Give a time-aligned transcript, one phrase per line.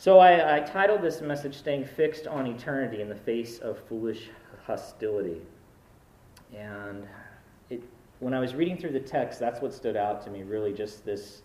[0.00, 4.30] So I, I, titled this message Staying Fixed on Eternity in the Face of Foolish
[4.64, 5.42] Hostility.
[6.56, 7.06] And
[7.68, 7.82] it,
[8.20, 11.04] when I was reading through the text, that's what stood out to me really just
[11.04, 11.42] this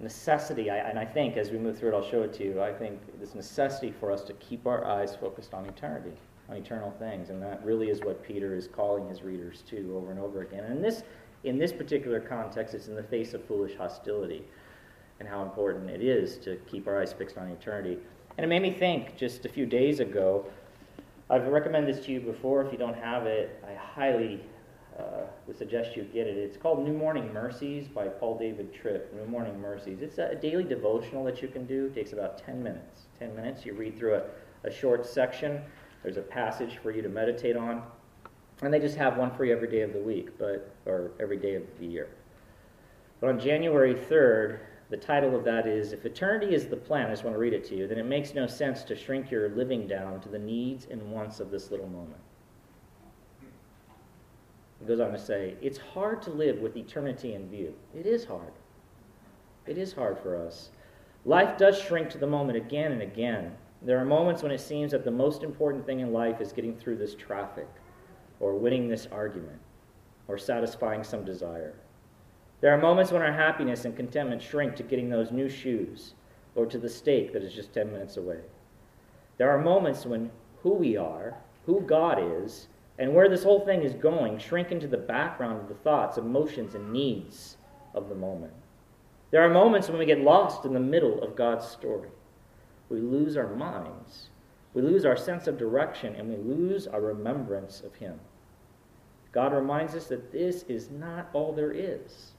[0.00, 0.68] necessity.
[0.68, 2.62] I, and I think as we move through it, I'll show it to you.
[2.62, 6.12] I think this necessity for us to keep our eyes focused on eternity,
[6.50, 7.30] on eternal things.
[7.30, 10.64] And that really is what Peter is calling his readers to over and over again.
[10.64, 11.04] And in this,
[11.44, 14.44] in this particular context, it's in the face of foolish hostility
[15.22, 17.96] and how important it is to keep our eyes fixed on eternity.
[18.36, 20.44] And it made me think just a few days ago.
[21.30, 22.60] I've recommended this to you before.
[22.64, 24.40] If you don't have it, I highly
[24.98, 26.36] uh, would suggest you get it.
[26.36, 29.14] It's called New Morning Mercies by Paul David Tripp.
[29.14, 30.02] New Morning Mercies.
[30.02, 31.86] It's a daily devotional that you can do.
[31.86, 33.02] It takes about 10 minutes.
[33.20, 33.64] 10 minutes.
[33.64, 34.24] You read through a,
[34.64, 35.62] a short section.
[36.02, 37.84] There's a passage for you to meditate on.
[38.62, 41.36] And they just have one for you every day of the week, but or every
[41.36, 42.08] day of the year.
[43.20, 44.58] But on January 3rd,
[44.92, 47.54] the title of that is If Eternity is the Plan, I just want to read
[47.54, 50.38] it to you, then it makes no sense to shrink your living down to the
[50.38, 52.20] needs and wants of this little moment.
[54.78, 57.72] He goes on to say, It's hard to live with eternity in view.
[57.98, 58.52] It is hard.
[59.66, 60.68] It is hard for us.
[61.24, 63.52] Life does shrink to the moment again and again.
[63.80, 66.76] There are moments when it seems that the most important thing in life is getting
[66.76, 67.68] through this traffic,
[68.40, 69.58] or winning this argument,
[70.28, 71.76] or satisfying some desire.
[72.62, 76.14] There are moments when our happiness and contentment shrink to getting those new shoes,
[76.54, 78.38] or to the steak that is just 10 minutes away.
[79.36, 80.30] There are moments when
[80.62, 81.34] who we are,
[81.66, 82.68] who God is,
[83.00, 86.76] and where this whole thing is going shrink into the background of the thoughts, emotions,
[86.76, 87.56] and needs
[87.94, 88.52] of the moment.
[89.32, 92.10] There are moments when we get lost in the middle of God's story.
[92.88, 94.28] We lose our minds,
[94.72, 98.20] we lose our sense of direction, and we lose our remembrance of Him.
[99.32, 102.34] God reminds us that this is not all there is,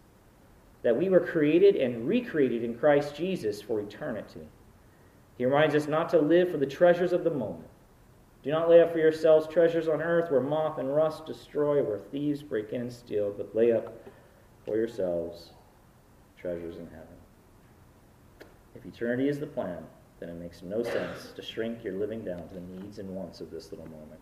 [0.83, 4.47] that we were created and recreated in Christ Jesus for eternity.
[5.37, 7.69] He reminds us not to live for the treasures of the moment
[8.43, 11.97] do not lay up for yourselves treasures on earth where moth and rust destroy, where
[11.97, 14.05] thieves break in and steal, but lay up
[14.65, 15.51] for yourselves
[16.37, 17.07] treasures in heaven.
[18.75, 19.85] If eternity is the plan,
[20.19, 23.39] then it makes no sense to shrink your living down to the needs and wants
[23.39, 24.19] of this little moment.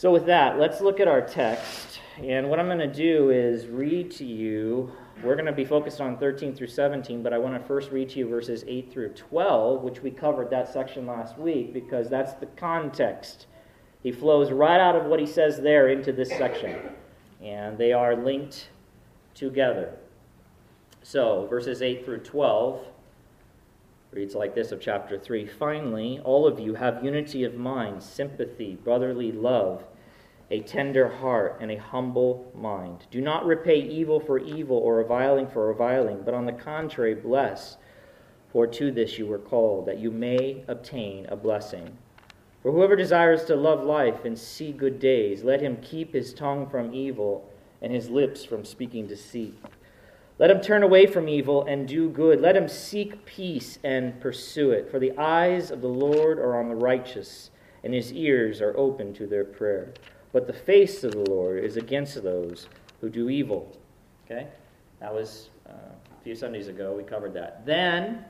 [0.00, 2.00] So, with that, let's look at our text.
[2.22, 4.90] And what I'm going to do is read to you
[5.22, 8.08] we're going to be focused on 13 through 17, but I want to first read
[8.08, 12.32] to you verses 8 through 12, which we covered that section last week because that's
[12.32, 13.46] the context.
[14.02, 16.78] He flows right out of what he says there into this section,
[17.42, 18.70] and they are linked
[19.34, 19.98] together.
[21.02, 22.86] So, verses 8 through 12
[24.12, 28.76] reads like this of chapter 3 Finally, all of you have unity of mind, sympathy,
[28.76, 29.84] brotherly love
[30.50, 33.06] a tender heart, and a humble mind.
[33.10, 37.76] Do not repay evil for evil or reviling for reviling, but on the contrary, bless.
[38.52, 41.96] For to this you were called, that you may obtain a blessing.
[42.62, 46.68] For whoever desires to love life and see good days, let him keep his tongue
[46.68, 47.48] from evil
[47.80, 49.54] and his lips from speaking deceit.
[50.40, 52.40] Let him turn away from evil and do good.
[52.40, 54.90] Let him seek peace and pursue it.
[54.90, 57.52] For the eyes of the Lord are on the righteous,
[57.84, 59.94] and his ears are open to their prayer
[60.32, 62.68] but the face of the Lord is against those
[63.00, 63.76] who do evil.
[64.24, 64.46] Okay?
[65.00, 66.94] That was uh, a few Sundays ago.
[66.96, 67.66] We covered that.
[67.66, 68.24] Then,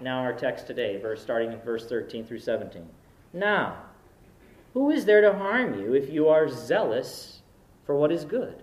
[0.00, 2.86] now our text today, verse starting in verse 13 through 17.
[3.32, 3.76] Now,
[4.72, 7.42] who is there to harm you if you are zealous
[7.84, 8.62] for what is good?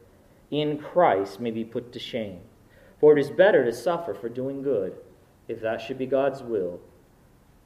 [0.51, 2.41] in Christ may be put to shame.
[2.99, 4.95] For it is better to suffer for doing good,
[5.47, 6.79] if that should be God's will,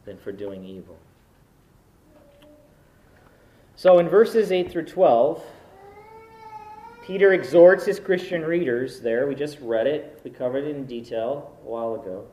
[0.06, 0.98] than for doing evil.
[3.76, 5.44] So in verses 8 through 12,
[7.06, 9.28] Peter exhorts his Christian readers there.
[9.28, 12.26] We just read it, we covered it in detail a while ago.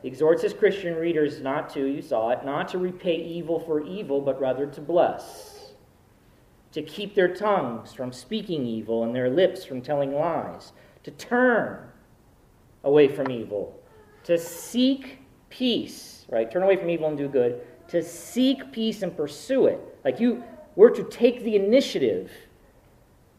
[0.00, 3.84] He exhorts his Christian readers not to, you saw it, not to repay evil for
[3.84, 5.51] evil, but rather to bless.
[6.72, 10.72] To keep their tongues from speaking evil and their lips from telling lies.
[11.04, 11.88] To turn
[12.84, 13.78] away from evil.
[14.24, 15.18] To seek
[15.50, 16.50] peace, right?
[16.50, 17.60] Turn away from evil and do good.
[17.88, 19.80] To seek peace and pursue it.
[20.04, 20.42] Like you,
[20.76, 22.30] we're to take the initiative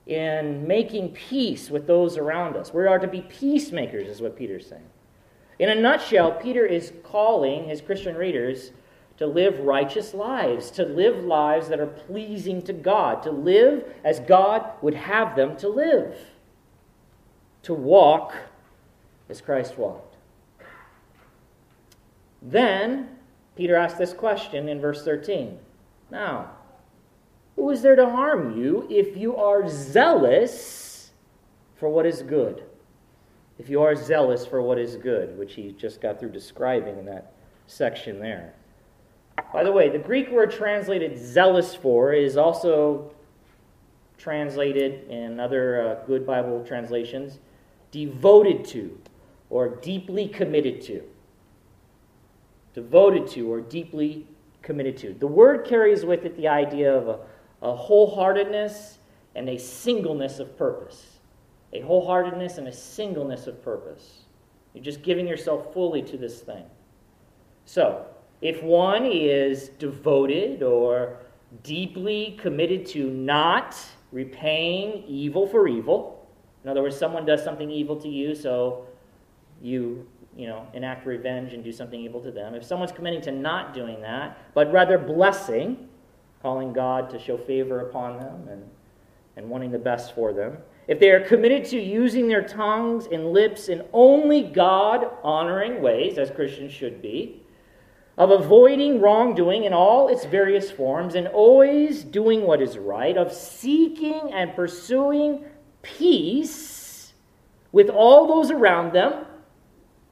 [0.06, 2.74] in making peace with those around us.
[2.74, 4.90] We are to be peacemakers, is what Peter's saying.
[5.60, 8.72] In a nutshell, Peter is calling his Christian readers
[9.18, 14.20] to live righteous lives, to live lives that are pleasing to God, to live as
[14.20, 16.18] God would have them to live,
[17.64, 18.34] to walk
[19.30, 20.16] as Christ walked.
[22.42, 23.10] Then
[23.56, 25.60] Peter asks this question in verse 13.
[26.10, 26.52] Now,
[27.56, 31.12] who is there to harm you if you are zealous
[31.76, 32.64] for what is good?
[33.60, 37.06] If you are zealous for what is good, which he just got through describing in
[37.06, 37.34] that
[37.68, 38.54] section there.
[39.54, 43.14] By the way, the Greek word translated zealous for is also
[44.18, 47.38] translated in other uh, good Bible translations
[47.92, 49.00] devoted to
[49.52, 51.04] or deeply committed to.
[52.74, 54.26] Devoted to or deeply
[54.64, 55.14] committed to.
[55.14, 57.20] The word carries with it the idea of a,
[57.62, 58.98] a wholeheartedness
[59.36, 61.20] and a singleness of purpose.
[61.74, 64.24] A wholeheartedness and a singleness of purpose.
[64.74, 66.64] You're just giving yourself fully to this thing.
[67.66, 68.08] So,
[68.44, 71.16] if one is devoted or
[71.64, 73.74] deeply committed to not
[74.12, 76.28] repaying evil for evil,
[76.66, 78.86] in other words, someone does something evil to you, so
[79.62, 80.06] you,
[80.36, 82.54] you know, enact revenge and do something evil to them.
[82.54, 85.88] If someone's committing to not doing that, but rather blessing,
[86.42, 88.70] calling God to show favor upon them and,
[89.38, 90.58] and wanting the best for them,
[90.90, 96.18] if they are committed to using their tongues and lips in only God honoring ways,
[96.18, 97.43] as Christians should be,
[98.18, 103.34] of avoiding wrongdoing in all its various forms and always doing what is right, of
[103.34, 105.46] seeking and pursuing
[105.82, 107.14] peace
[107.72, 109.26] with all those around them.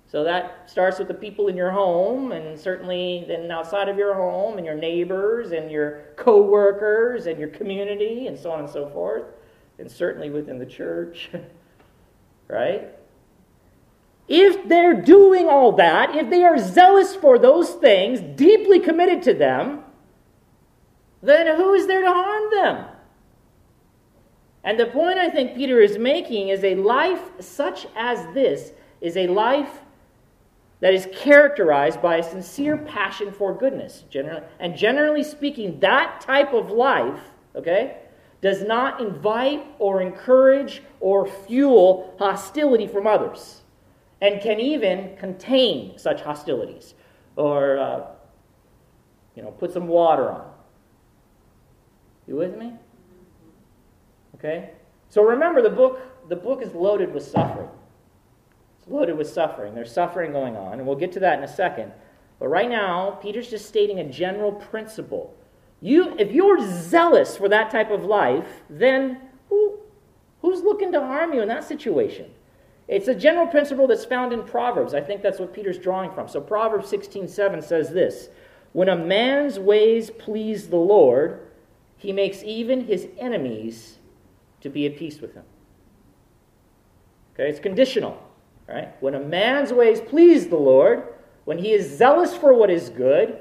[0.07, 4.13] So that starts with the people in your home, and certainly then outside of your
[4.13, 8.69] home, and your neighbors, and your co workers, and your community, and so on and
[8.69, 9.23] so forth,
[9.79, 11.29] and certainly within the church.
[12.49, 12.89] right?
[14.33, 19.33] If they're doing all that, if they are zealous for those things, deeply committed to
[19.33, 19.83] them,
[21.21, 22.85] then who is there to harm them?
[24.63, 29.17] And the point I think Peter is making is a life such as this is
[29.17, 29.81] a life
[30.79, 34.05] that is characterized by a sincere passion for goodness.
[34.61, 37.19] And generally speaking, that type of life,
[37.53, 37.97] okay,
[38.39, 43.60] does not invite or encourage or fuel hostility from others
[44.21, 46.93] and can even contain such hostilities
[47.35, 48.05] or uh,
[49.35, 50.49] you know put some water on.
[52.27, 52.73] You with me?
[54.35, 54.71] Okay?
[55.09, 57.69] So remember the book the book is loaded with suffering.
[58.79, 59.73] It's loaded with suffering.
[59.73, 61.91] There's suffering going on and we'll get to that in a second.
[62.39, 65.35] But right now peter's just stating a general principle.
[65.81, 69.19] You if you're zealous for that type of life then
[69.49, 69.79] who,
[70.41, 72.29] who's looking to harm you in that situation
[72.91, 74.93] it's a general principle that's found in Proverbs.
[74.93, 76.27] I think that's what Peter's drawing from.
[76.27, 78.29] So Proverbs 16:7 says this:
[78.73, 81.39] "When a man's ways please the Lord,
[81.95, 83.99] he makes even his enemies
[84.59, 85.45] to be at peace with him."
[87.33, 88.17] Okay, it's conditional,
[88.67, 88.89] right?
[88.99, 91.03] When a man's ways please the Lord,
[91.45, 93.39] when he is zealous for what is good,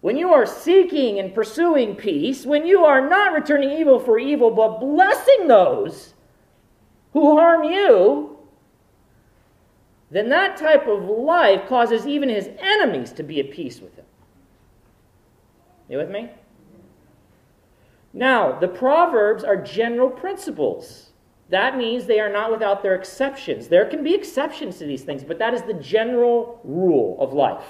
[0.00, 4.50] when you are seeking and pursuing peace, when you are not returning evil for evil
[4.50, 6.14] but blessing those
[7.12, 8.33] who harm you,
[10.10, 14.04] then that type of life causes even his enemies to be at peace with him.
[15.88, 16.30] You with me?
[18.12, 21.10] Now, the Proverbs are general principles.
[21.50, 23.68] That means they are not without their exceptions.
[23.68, 27.66] There can be exceptions to these things, but that is the general rule of life.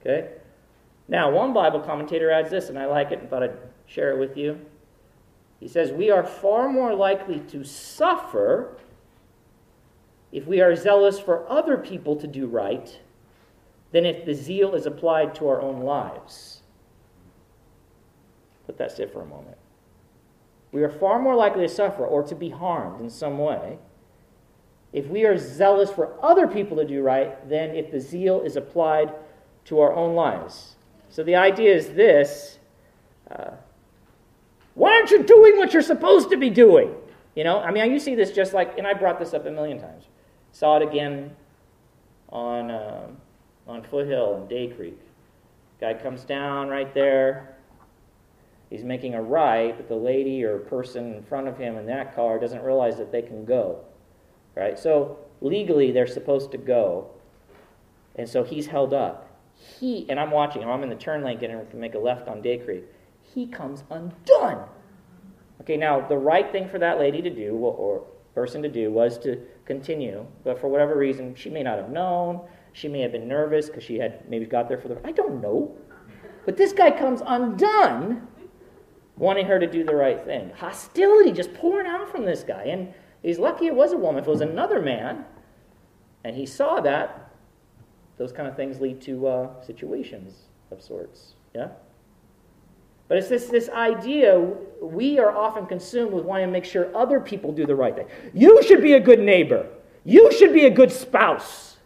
[0.00, 0.30] Okay?
[1.08, 4.18] Now, one Bible commentator adds this, and I like it and thought I'd share it
[4.18, 4.60] with you.
[5.60, 8.76] He says, We are far more likely to suffer
[10.32, 12.98] if we are zealous for other people to do right
[13.92, 16.62] than if the zeal is applied to our own lives.
[18.66, 19.58] Let that sit for a moment.
[20.72, 23.78] We are far more likely to suffer or to be harmed in some way
[24.92, 28.56] if we are zealous for other people to do right than if the zeal is
[28.56, 29.12] applied
[29.64, 30.76] to our own lives.
[31.08, 32.58] So the idea is this
[33.30, 33.52] uh,
[34.74, 36.94] why aren't you doing what you're supposed to be doing?
[37.34, 39.50] You know, I mean, you see this just like, and I brought this up a
[39.50, 40.04] million times.
[40.52, 41.34] Saw it again
[42.28, 43.08] on, uh,
[43.66, 44.98] on Foothill and Day Creek.
[45.80, 47.56] Guy comes down right there.
[48.70, 52.14] He's making a right, but the lady or person in front of him in that
[52.14, 53.80] car doesn't realize that they can go.
[54.54, 54.78] Right?
[54.78, 57.10] So legally they're supposed to go.
[58.16, 59.28] And so he's held up.
[59.54, 62.28] He and I'm watching him, I'm in the turn lane getting to make a left
[62.28, 62.84] on Day Creek.
[63.20, 64.66] He comes undone.
[65.60, 68.04] Okay, now the right thing for that lady to do, or
[68.34, 72.40] person to do, was to continue, but for whatever reason, she may not have known,
[72.72, 74.98] She may have been nervous because she had maybe got there for the.
[75.06, 75.76] I don't know.
[76.44, 78.26] But this guy comes undone
[79.16, 80.50] wanting her to do the right thing.
[80.56, 82.64] Hostility just pouring out from this guy.
[82.64, 82.92] And
[83.22, 84.22] he's lucky it was a woman.
[84.22, 85.24] If it was another man,
[86.24, 87.32] and he saw that,
[88.16, 91.34] those kind of things lead to uh, situations of sorts.
[91.54, 91.68] Yeah?
[93.12, 94.40] But it's this, this idea
[94.80, 98.06] we are often consumed with wanting to make sure other people do the right thing.
[98.32, 99.66] You should be a good neighbor.
[100.02, 101.76] You should be a good spouse.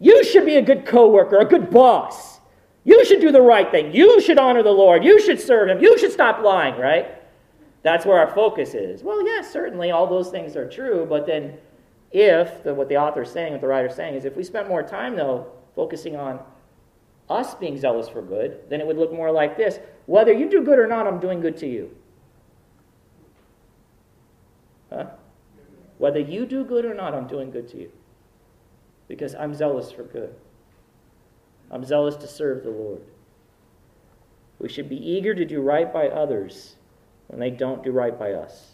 [0.00, 2.40] You should be a good coworker, a good boss.
[2.82, 3.94] You should do the right thing.
[3.94, 5.04] You should honor the Lord.
[5.04, 5.80] You should serve Him.
[5.80, 7.22] You should stop lying, right?
[7.84, 9.04] That's where our focus is.
[9.04, 11.56] Well, yes, certainly all those things are true, but then
[12.10, 14.42] if, the, what the author is saying, what the writer is saying, is if we
[14.42, 16.40] spent more time, though, focusing on
[17.28, 20.62] us being zealous for good, then it would look more like this Whether you do
[20.62, 21.90] good or not, I'm doing good to you.
[24.90, 25.06] Huh?
[25.98, 27.90] Whether you do good or not, I'm doing good to you.
[29.08, 30.34] Because I'm zealous for good.
[31.70, 33.02] I'm zealous to serve the Lord.
[34.58, 36.76] We should be eager to do right by others
[37.28, 38.72] when they don't do right by us.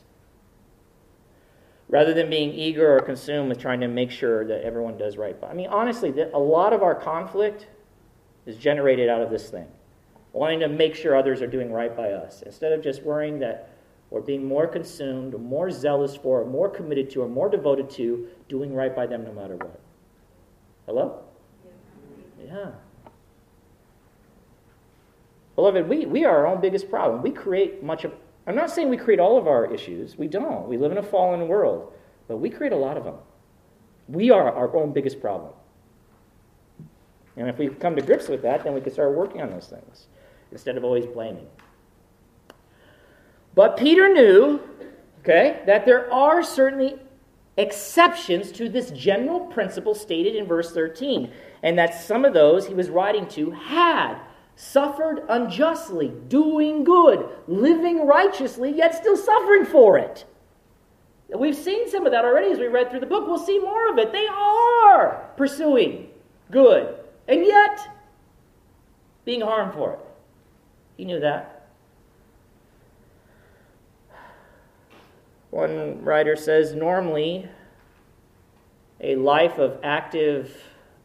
[1.89, 5.41] Rather than being eager or consumed with trying to make sure that everyone does right
[5.41, 5.49] by.
[5.49, 7.67] I mean, honestly, a lot of our conflict
[8.47, 9.67] is generated out of this thing
[10.33, 13.71] wanting to make sure others are doing right by us instead of just worrying that
[14.11, 17.89] we're being more consumed, or more zealous for, or more committed to, or more devoted
[17.91, 19.79] to doing right by them no matter what.
[20.87, 21.23] Hello?
[22.45, 22.73] Yeah.
[25.55, 27.23] Beloved, we, we are our own biggest problem.
[27.23, 28.13] We create much of,
[28.49, 30.19] I'm not saying we create all of our issues.
[30.19, 30.67] We don't.
[30.67, 31.93] We live in a fallen world.
[32.27, 33.15] But we create a lot of them.
[34.09, 35.53] We are our own biggest problem.
[37.37, 39.67] And if we come to grips with that, then we can start working on those
[39.67, 40.07] things
[40.51, 41.47] instead of always blaming.
[43.55, 44.61] But Peter knew,
[45.21, 46.99] okay, that there are certainly
[47.57, 51.31] exceptions to this general principle stated in verse 13,
[51.63, 54.19] and that some of those he was writing to had
[54.57, 60.25] suffered unjustly, doing good, living righteously, yet still suffering for it.
[61.35, 63.27] We've seen some of that already as we read through the book.
[63.27, 64.13] We'll see more of it.
[64.13, 66.09] They are pursuing
[66.51, 67.00] good,
[67.31, 67.89] and yet
[69.25, 69.99] being harmed for it.
[70.97, 71.69] He knew that.
[75.51, 77.49] One writer says normally
[79.01, 80.55] a life of active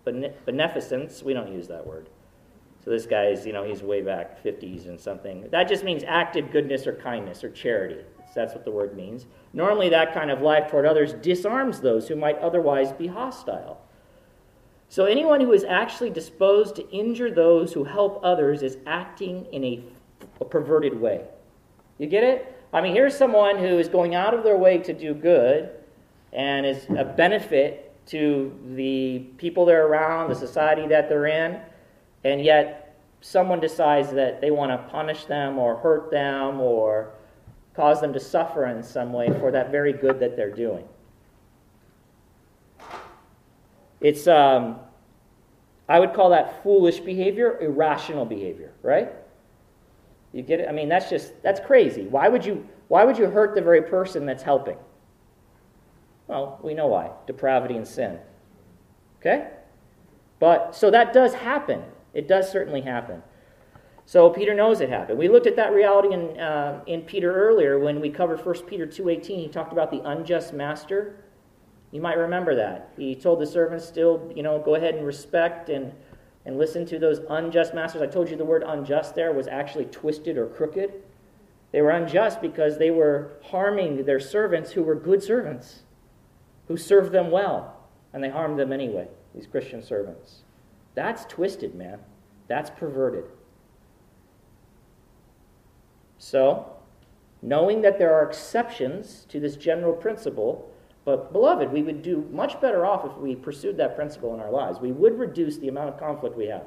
[0.03, 2.09] beneficence, we don't use that word.
[2.83, 5.47] So this guy's, you know, he's way back 50s and something.
[5.49, 8.03] That just means active goodness or kindness or charity.
[8.35, 9.27] That's what the word means.
[9.53, 13.81] Normally, that kind of life toward others disarms those who might otherwise be hostile.
[14.89, 19.63] So, anyone who is actually disposed to injure those who help others is acting in
[19.63, 19.83] a,
[20.39, 21.25] a, perverted way.
[21.97, 22.55] You get it?
[22.71, 25.71] I mean, here's someone who is going out of their way to do good
[26.33, 31.59] and is a benefit to the people they're around, the society that they're in,
[32.23, 37.11] and yet someone decides that they want to punish them or hurt them or
[37.75, 40.87] cause them to suffer in some way for that very good that they're doing.
[44.05, 44.75] It's, um,
[45.89, 49.11] I would call that foolish behavior, irrational behavior, right?
[50.31, 50.69] You get it?
[50.69, 52.03] I mean, that's just, that's crazy.
[52.03, 54.77] Why would you, why would you hurt the very person that's helping?
[56.27, 58.19] Well, we know why depravity and sin.
[59.21, 59.47] Okay?
[60.37, 61.81] But, so that does happen.
[62.13, 63.23] It does certainly happen.
[64.05, 65.17] So Peter knows it happened.
[65.17, 68.85] We looked at that reality in, uh, in Peter earlier when we covered 1 Peter
[68.85, 69.25] 2.18.
[69.25, 71.24] He talked about the unjust master.
[71.95, 72.89] You might remember that.
[72.97, 75.93] He told the servants still, you know, go ahead and respect and,
[76.45, 78.01] and listen to those unjust masters.
[78.01, 80.91] I told you the word unjust there was actually twisted or crooked.
[81.71, 85.83] They were unjust because they were harming their servants who were good servants,
[86.67, 87.77] who served them well,
[88.11, 90.41] and they harmed them anyway, these Christian servants.
[90.95, 91.99] That's twisted, man.
[92.49, 93.23] That's perverted.
[96.17, 96.73] So,
[97.41, 100.73] knowing that there are exceptions to this general principle,
[101.05, 104.51] but, beloved, we would do much better off if we pursued that principle in our
[104.51, 104.79] lives.
[104.79, 106.65] We would reduce the amount of conflict we have,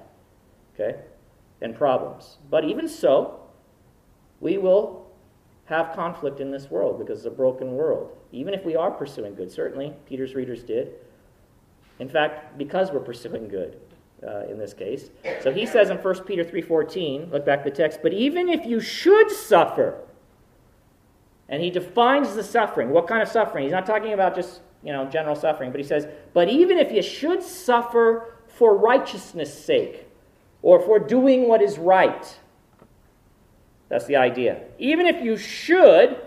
[0.74, 1.00] okay,
[1.60, 2.38] and problems.
[2.48, 3.40] But even so,
[4.40, 5.10] we will
[5.64, 8.16] have conflict in this world because it's a broken world.
[8.32, 10.92] Even if we are pursuing good, certainly Peter's readers did.
[11.98, 13.78] In fact, because we're pursuing good
[14.26, 15.10] uh, in this case.
[15.42, 18.80] So he says in 1 Peter 3.14, look back the text, but even if you
[18.80, 20.00] should suffer,
[21.48, 22.90] and he defines the suffering.
[22.90, 23.64] What kind of suffering?
[23.64, 26.92] He's not talking about just, you know, general suffering, but he says, but even if
[26.92, 30.08] you should suffer for righteousness' sake,
[30.62, 32.38] or for doing what is right.
[33.88, 34.62] That's the idea.
[34.78, 36.20] Even if you should,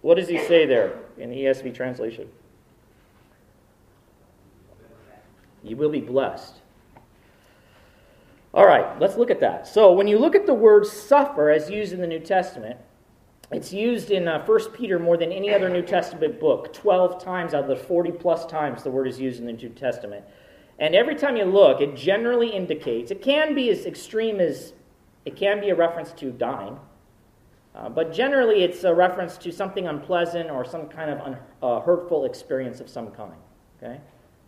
[0.00, 2.28] what does he say there in the ESV translation?
[5.62, 6.56] You will be blessed.
[8.54, 9.66] All right, let's look at that.
[9.66, 12.78] So, when you look at the word suffer as used in the New Testament,
[13.52, 16.72] it's used in uh, 1 Peter more than any other New Testament book.
[16.72, 19.68] 12 times out of the 40 plus times the word is used in the New
[19.68, 20.24] Testament.
[20.78, 24.72] And every time you look, it generally indicates, it can be as extreme as,
[25.24, 26.78] it can be a reference to dying,
[27.74, 31.80] uh, but generally it's a reference to something unpleasant or some kind of un, uh,
[31.80, 33.34] hurtful experience of some kind.
[33.82, 34.00] Okay?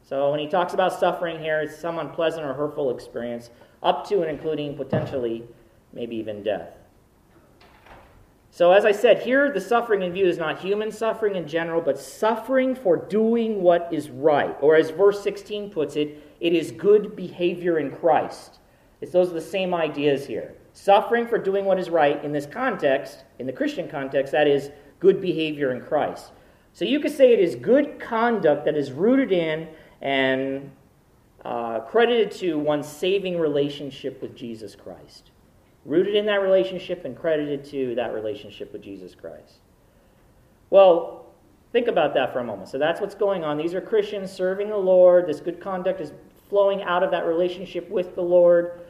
[0.03, 3.51] So when he talks about suffering here, it's some unpleasant or hurtful experience,
[3.83, 5.45] up to and including potentially
[5.93, 6.75] maybe even death.
[8.55, 11.81] So, as I said, here the suffering in view is not human suffering in general,
[11.81, 14.57] but suffering for doing what is right.
[14.61, 18.61] Or, as verse 16 puts it, it is good behavior in Christ.
[19.01, 20.55] It's those are the same ideas here.
[20.73, 24.71] Suffering for doing what is right in this context, in the Christian context, that is
[25.01, 26.31] good behavior in Christ.
[26.75, 29.67] So, you could say it is good conduct that is rooted in
[30.01, 30.71] and
[31.45, 35.33] uh, credited to one's saving relationship with Jesus Christ.
[35.85, 39.59] Rooted in that relationship and credited to that relationship with Jesus Christ.
[40.71, 41.26] Well,
[41.73, 42.69] think about that for a moment.
[42.69, 43.59] So that's what's going on.
[43.59, 45.26] These are Christians serving the Lord.
[45.26, 46.12] This good conduct is
[46.49, 48.81] flowing out of that relationship with the Lord.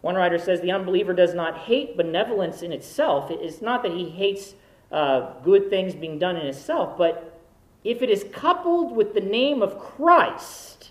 [0.00, 3.30] One writer says the unbeliever does not hate benevolence in itself.
[3.30, 4.54] It's not that he hates
[4.90, 7.40] uh, good things being done in itself, but
[7.84, 10.90] if it is coupled with the name of Christ,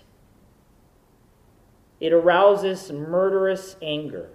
[2.00, 4.30] it arouses murderous anger.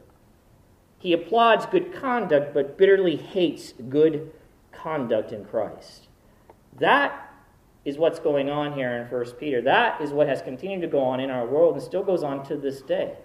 [1.08, 4.30] He applauds good conduct, but bitterly hates good
[4.74, 6.10] conduct in Christ.
[6.82, 7.34] That
[7.86, 9.62] is what's going on here in 1 Peter.
[9.62, 12.46] That is what has continued to go on in our world and still goes on
[12.48, 13.16] to this day.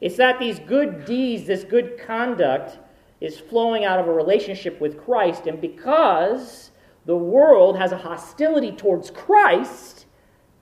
[0.00, 2.78] It's that these good deeds, this good conduct,
[3.20, 6.72] is flowing out of a relationship with Christ, and because
[7.04, 10.06] the world has a hostility towards Christ,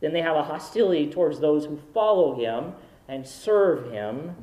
[0.02, 2.74] then they have a hostility towards those who follow him
[3.08, 4.36] and serve him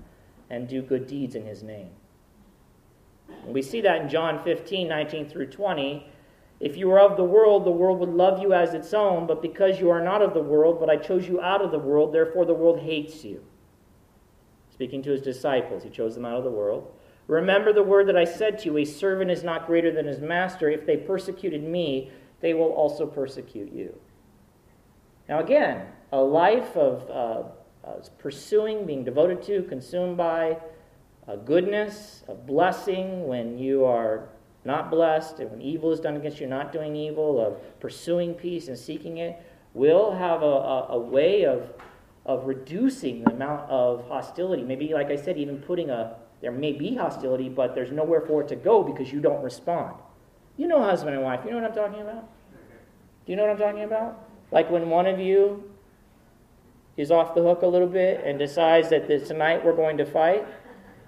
[0.51, 1.89] and do good deeds in his name.
[3.45, 6.05] we see that in John 15, 19 through 20.
[6.59, 9.41] If you were of the world, the world would love you as its own, but
[9.41, 12.13] because you are not of the world, but I chose you out of the world,
[12.13, 13.43] therefore the world hates you.
[14.69, 16.91] Speaking to his disciples, he chose them out of the world.
[17.27, 20.19] Remember the word that I said to you a servant is not greater than his
[20.19, 20.69] master.
[20.69, 22.11] If they persecuted me,
[22.41, 23.97] they will also persecute you.
[25.29, 27.49] Now, again, a life of uh,
[27.83, 30.57] uh, pursuing, being devoted to, consumed by,
[31.27, 34.29] a goodness, a blessing when you are
[34.65, 38.67] not blessed, and when evil is done against you, not doing evil, of pursuing peace
[38.67, 39.41] and seeking it,
[39.73, 41.73] will have a, a, a way of,
[42.25, 44.63] of reducing the amount of hostility.
[44.63, 48.41] Maybe, like I said, even putting a, there may be hostility, but there's nowhere for
[48.41, 49.95] it to go because you don't respond.
[50.57, 52.29] You know, husband and wife, you know what I'm talking about?
[53.25, 54.27] Do you know what I'm talking about?
[54.51, 55.70] Like when one of you
[56.97, 60.45] is off the hook a little bit and decides that tonight we're going to fight,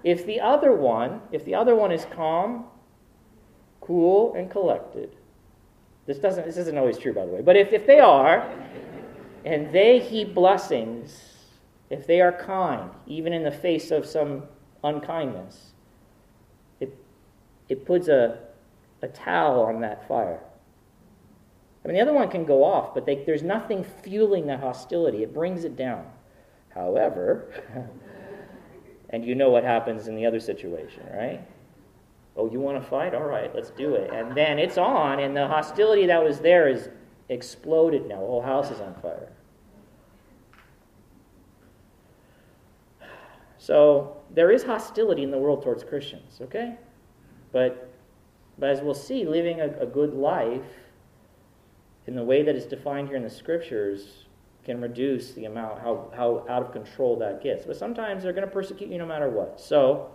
[0.02, 2.64] if the other one, if the other one is calm,
[3.80, 5.16] cool, and collected,
[6.06, 8.50] this doesn't this isn't always true by the way, but if, if they are,
[9.44, 11.34] and they heap blessings,
[11.90, 14.44] if they are kind, even in the face of some
[14.82, 15.72] unkindness,
[16.80, 16.96] it
[17.68, 18.38] it puts a,
[19.02, 20.40] a towel on that fire.
[21.84, 25.22] I mean, the other one can go off, but they, there's nothing fueling the hostility.
[25.22, 26.06] It brings it down.
[26.70, 27.52] However,
[29.10, 31.46] and you know what happens in the other situation, right?
[32.36, 33.14] Oh, you want to fight?
[33.14, 34.10] All right, let's do it.
[34.12, 36.88] And then it's on, and the hostility that was there is
[37.28, 38.20] exploded now.
[38.20, 39.30] The whole house is on fire.
[43.56, 46.76] So there is hostility in the world towards Christians, okay?
[47.50, 47.94] But,
[48.58, 50.60] but as we'll see, living a, a good life
[52.06, 54.24] in the way that it's defined here in the scriptures
[54.64, 57.64] can reduce the amount, how, how out of control that gets.
[57.64, 59.60] But sometimes they're going to persecute you no matter what.
[59.60, 60.10] So,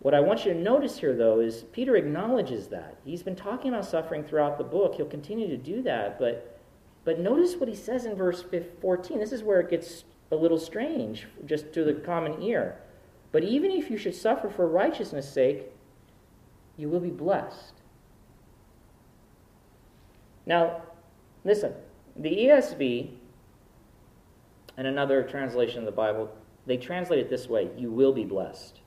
[0.00, 2.96] what I want you to notice here, though, is Peter acknowledges that.
[3.04, 4.96] He's been talking about suffering throughout the book.
[4.96, 6.18] He'll continue to do that.
[6.18, 6.58] But,
[7.04, 8.44] but notice what he says in verse
[8.80, 9.20] 14.
[9.20, 12.78] This is where it gets a little strange, just to the common ear.
[13.30, 15.70] But even if you should suffer for righteousness' sake,
[16.76, 17.74] you will be blessed.
[20.46, 20.82] Now,
[21.44, 21.74] listen,
[22.16, 23.10] the ESV
[24.76, 26.30] and another translation of the Bible,
[26.66, 28.80] they translate it this way you will be blessed.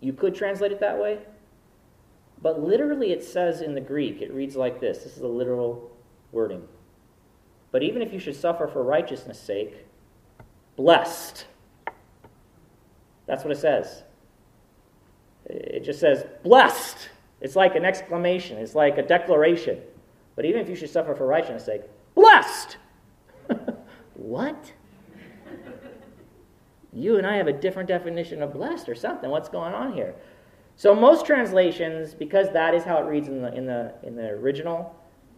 [0.00, 1.18] You could translate it that way,
[2.40, 5.90] but literally it says in the Greek, it reads like this this is the literal
[6.32, 6.66] wording.
[7.70, 9.86] But even if you should suffer for righteousness' sake,
[10.76, 11.46] blessed.
[13.26, 14.02] That's what it says.
[15.46, 17.08] It just says, blessed.
[17.42, 19.80] It's like an exclamation, it's like a declaration.
[20.36, 21.82] But even if you should suffer for righteousness' sake,
[22.14, 22.78] blessed.
[24.14, 24.72] what?
[26.92, 29.28] You and I have a different definition of blessed or something.
[29.28, 30.14] What's going on here?
[30.76, 34.28] So most translations, because that is how it reads in the in the in the
[34.28, 34.94] original,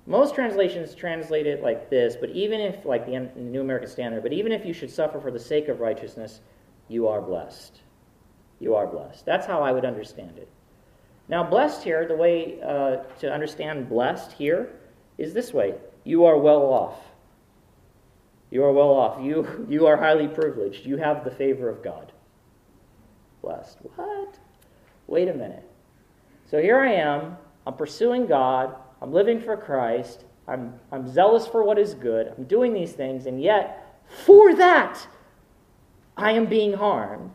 [0.07, 2.17] most translations translate it like this.
[2.17, 5.31] But even if, like the New American Standard, but even if you should suffer for
[5.31, 6.41] the sake of righteousness,
[6.89, 7.81] you are blessed.
[8.61, 9.25] You are blessed.
[9.25, 10.49] That's how I would understand it.
[11.29, 14.71] Now, blessed here, the way uh, to understand blessed here
[15.17, 16.99] is this way you are well off.
[18.51, 19.23] You are well off.
[19.23, 20.87] You, you are highly privileged.
[20.87, 22.13] You have the favor of God.
[23.43, 23.79] Blessed.
[23.97, 24.39] What?
[25.07, 25.69] Wait a minute.
[26.51, 27.37] So here I am.
[27.67, 28.77] I'm pursuing God.
[29.01, 30.25] I'm living for Christ.
[30.47, 32.33] I'm, I'm zealous for what is good.
[32.37, 33.27] I'm doing these things.
[33.27, 35.07] And yet, for that,
[36.17, 37.31] I am being harmed.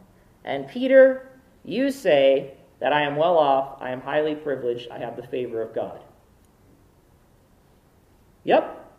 [0.45, 1.30] And Peter,
[1.65, 3.82] you say that I am well off.
[3.82, 4.89] I am highly privileged.
[4.89, 6.00] I have the favor of God.
[8.44, 8.92] Yep,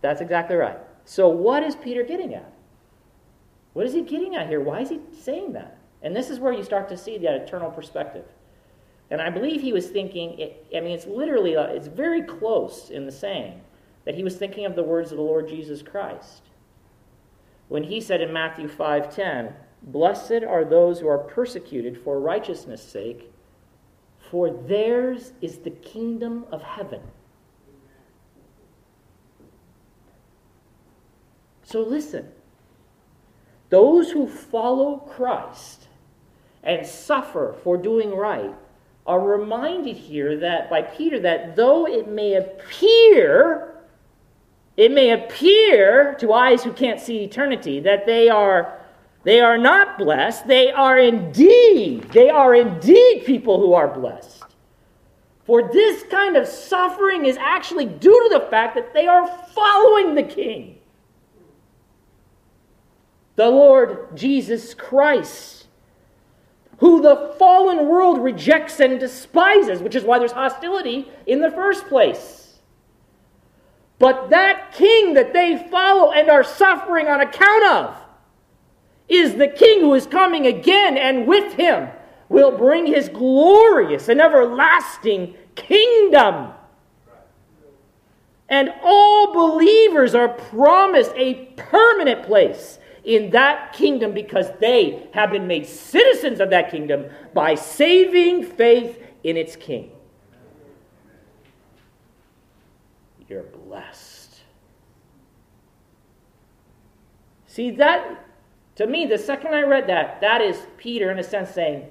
[0.00, 0.78] that's exactly right.
[1.04, 2.52] So, what is Peter getting at?
[3.72, 4.60] What is he getting at here?
[4.60, 5.78] Why is he saying that?
[6.02, 8.24] And this is where you start to see that eternal perspective.
[9.10, 12.90] And I believe he was thinking, it, I mean, it's literally, uh, it's very close
[12.90, 13.60] in the saying
[14.04, 16.42] that he was thinking of the words of the Lord Jesus Christ.
[17.68, 23.30] When he said in Matthew 5:10, "Blessed are those who are persecuted for righteousness' sake,
[24.18, 27.02] for theirs is the kingdom of heaven."
[31.62, 32.32] So listen.
[33.70, 35.88] Those who follow Christ
[36.62, 38.54] and suffer for doing right
[39.06, 43.74] are reminded here that by Peter that though it may appear
[44.76, 48.83] it may appear to eyes who can't see eternity that they are
[49.24, 50.46] they are not blessed.
[50.46, 54.42] They are indeed they are indeed people who are blessed.
[55.44, 60.14] For this kind of suffering is actually due to the fact that they are following
[60.14, 60.78] the king.
[63.36, 65.66] The Lord Jesus Christ,
[66.78, 71.86] who the fallen world rejects and despises, which is why there's hostility in the first
[71.88, 72.60] place.
[73.98, 78.03] But that king that they follow and are suffering on account of
[79.08, 81.88] is the king who is coming again, and with him
[82.28, 86.52] will bring his glorious and everlasting kingdom.
[88.48, 95.46] And all believers are promised a permanent place in that kingdom because they have been
[95.46, 99.90] made citizens of that kingdom by saving faith in its king.
[103.28, 104.40] You're blessed.
[107.46, 108.23] See, that,
[108.76, 111.86] to me, the second I read that, that is Peter, in a sense, saying,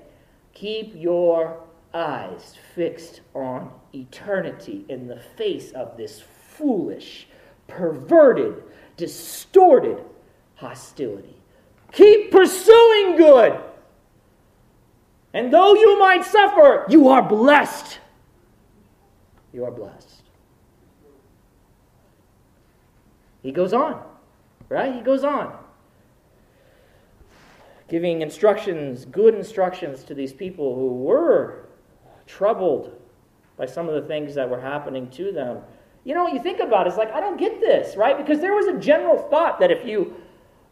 [0.54, 1.60] Keep your
[1.94, 7.28] eyes fixed on eternity in the face of this foolish,
[7.68, 8.64] perverted,
[8.98, 10.04] distorted
[10.56, 11.36] hostility.
[11.92, 13.60] Keep pursuing good.
[15.34, 18.00] And though you might suffer, you are blessed.
[19.52, 20.22] You are blessed.
[23.42, 24.02] He goes on,
[24.70, 24.94] right?
[24.94, 25.63] He goes on.
[27.94, 31.68] Giving instructions, good instructions to these people who were
[32.26, 33.00] troubled
[33.56, 35.60] by some of the things that were happening to them.
[36.04, 38.18] You know, you think about it, it's like, I don't get this, right?
[38.18, 40.16] Because there was a general thought that if you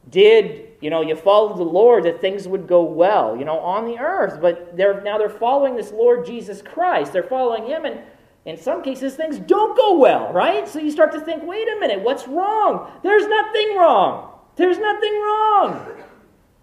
[0.09, 3.85] did you know you followed the lord that things would go well you know on
[3.85, 4.41] the earth.
[4.41, 7.13] But they're now they're following this lord jesus christ.
[7.13, 7.99] They're following him and
[8.45, 10.67] in some cases things don't go well right?
[10.67, 12.91] So you start to think wait a minute what's wrong?
[13.03, 14.39] There's nothing wrong.
[14.55, 16.01] There's nothing wrong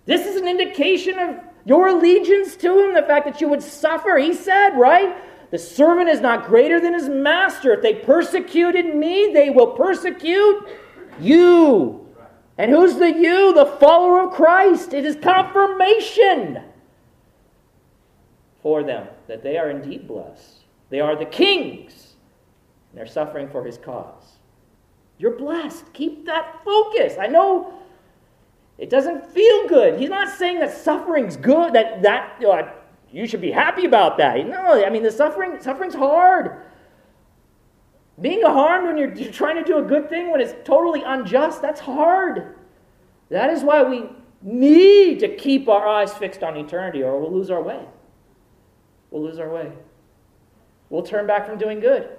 [0.09, 4.19] this is an indication of your allegiance to him the fact that you would suffer
[4.19, 5.15] he said right
[5.53, 10.69] the servant is not greater than his master if they persecuted me they will persecute
[11.21, 12.09] you
[12.59, 13.55] and who's the you?
[13.55, 14.93] The follower of Christ.
[14.93, 16.65] It is confirmation
[18.61, 20.65] for them that they are indeed blessed.
[20.91, 22.15] They are the kings,
[22.91, 24.39] and they're suffering for his cause.
[25.19, 25.93] You're blessed.
[25.93, 27.15] Keep that focus.
[27.21, 27.78] I know
[28.79, 29.99] it doesn't feel good.
[29.99, 32.71] He's not saying that suffering's good, that, that uh,
[33.11, 34.47] you should be happy about that.
[34.47, 36.63] No, I mean, the suffering, suffering's hard.
[38.21, 41.61] Being harmed when you're, you're trying to do a good thing when it's totally unjust,
[41.61, 42.57] that's hard.
[43.31, 44.11] That is why we
[44.43, 47.85] need to keep our eyes fixed on eternity or we'll lose our way.
[49.11, 49.73] We'll lose our way.
[50.91, 52.11] We'll turn back from doing good.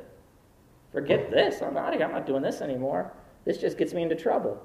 [0.91, 1.62] Forget this.
[1.62, 3.13] I'm not, I'm not doing this anymore.
[3.45, 4.62] This just gets me into trouble.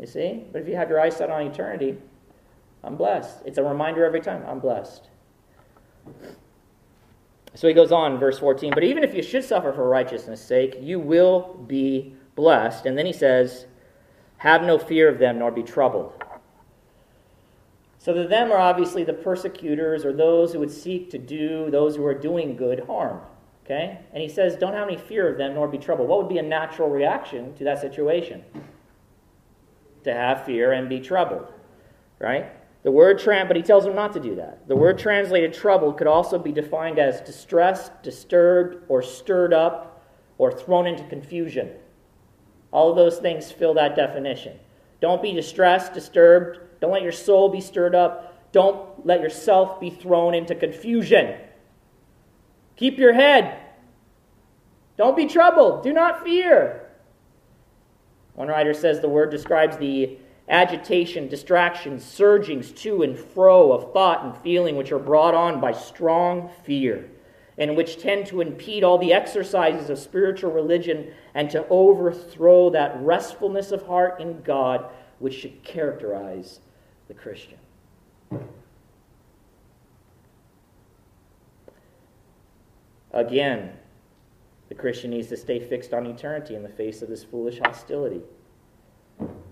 [0.00, 0.44] You see?
[0.50, 1.98] But if you have your eyes set on eternity,
[2.82, 3.42] I'm blessed.
[3.44, 5.08] It's a reminder every time I'm blessed.
[7.54, 8.72] So he goes on, verse 14.
[8.72, 12.86] But even if you should suffer for righteousness' sake, you will be blessed.
[12.86, 13.66] And then he says,
[14.38, 16.12] Have no fear of them, nor be troubled.
[17.98, 21.96] So the them are obviously the persecutors or those who would seek to do those
[21.96, 23.20] who are doing good harm.
[23.64, 23.98] Okay?
[24.14, 26.08] And he says, Don't have any fear of them, nor be troubled.
[26.08, 28.42] What would be a natural reaction to that situation?
[30.04, 31.52] To have fear and be troubled.
[32.18, 32.52] Right?
[32.82, 34.66] The word tran but he tells them not to do that.
[34.66, 40.06] The word translated troubled could also be defined as distressed, disturbed, or stirred up,
[40.38, 41.70] or thrown into confusion.
[42.72, 44.58] All of those things fill that definition.
[45.00, 46.60] Don't be distressed, disturbed.
[46.80, 48.52] Don't let your soul be stirred up.
[48.52, 51.36] Don't let yourself be thrown into confusion.
[52.76, 53.58] Keep your head.
[54.96, 55.82] Don't be troubled.
[55.82, 56.89] Do not fear.
[58.34, 64.24] One writer says the word describes the agitation, distractions, surgings to and fro of thought
[64.24, 67.08] and feeling which are brought on by strong fear
[67.58, 72.98] and which tend to impede all the exercises of spiritual religion and to overthrow that
[73.00, 74.86] restfulness of heart in God
[75.18, 76.60] which should characterize
[77.08, 77.58] the Christian.
[83.12, 83.72] Again,
[84.70, 88.22] the Christian needs to stay fixed on eternity in the face of this foolish hostility.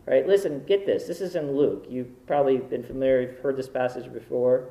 [0.07, 0.27] Right?
[0.27, 1.07] Listen, get this.
[1.07, 1.85] This is in Luke.
[1.91, 4.71] You've probably been familiar, you've heard this passage before.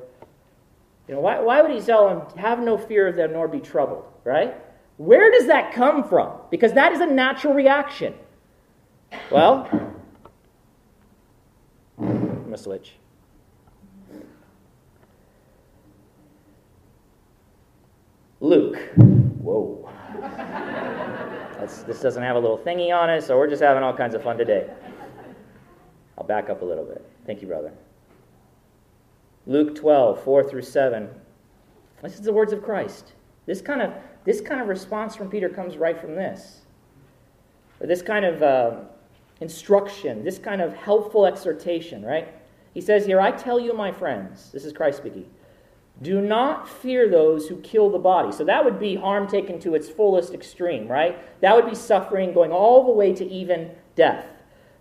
[1.06, 3.60] You know, why, why would he tell them, have no fear of them nor be
[3.60, 4.56] troubled, right?
[4.96, 6.32] Where does that come from?
[6.50, 8.14] Because that is a natural reaction.
[9.30, 9.68] Well,
[11.98, 12.94] I'm going to switch.
[18.40, 18.76] Luke.
[18.96, 19.77] Whoa.
[21.68, 24.14] That's, this doesn't have a little thingy on it, so we're just having all kinds
[24.14, 24.70] of fun today.
[26.16, 27.04] I'll back up a little bit.
[27.26, 27.72] Thank you, brother.
[29.46, 31.10] Luke 12, 4 through 7.
[32.02, 33.12] This is the words of Christ.
[33.44, 33.92] This kind of,
[34.24, 36.62] this kind of response from Peter comes right from this.
[37.80, 38.76] This kind of uh,
[39.42, 42.28] instruction, this kind of helpful exhortation, right?
[42.72, 45.28] He says here, I tell you, my friends, this is Christ speaking,
[46.00, 48.30] do not fear those who kill the body.
[48.30, 51.18] So that would be harm taken to its fullest extreme, right?
[51.40, 54.26] That would be suffering going all the way to even death.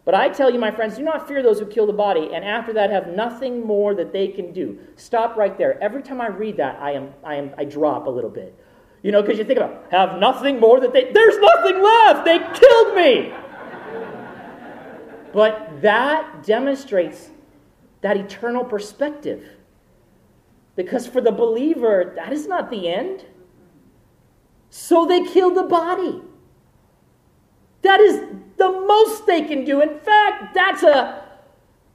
[0.06, 2.46] But I tell you, my friends, do not fear those who kill the body, and
[2.46, 4.80] after that have nothing more that they can do.
[4.96, 5.82] Stop right there.
[5.84, 8.58] Every time I read that, I am, I am, I drop a little bit.
[9.02, 11.12] You know, because you think about have nothing more that they.
[11.12, 12.26] There's nothing left.
[12.26, 13.34] They killed me.
[15.34, 17.30] but that demonstrates
[18.02, 19.57] that eternal perspective.
[20.78, 23.26] Because for the believer, that is not the end.
[24.70, 26.22] So they kill the body.
[27.82, 28.22] That is
[28.58, 29.82] the most they can do.
[29.82, 31.26] In fact, that's a,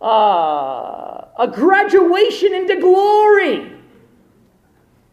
[0.05, 3.73] uh, a graduation into glory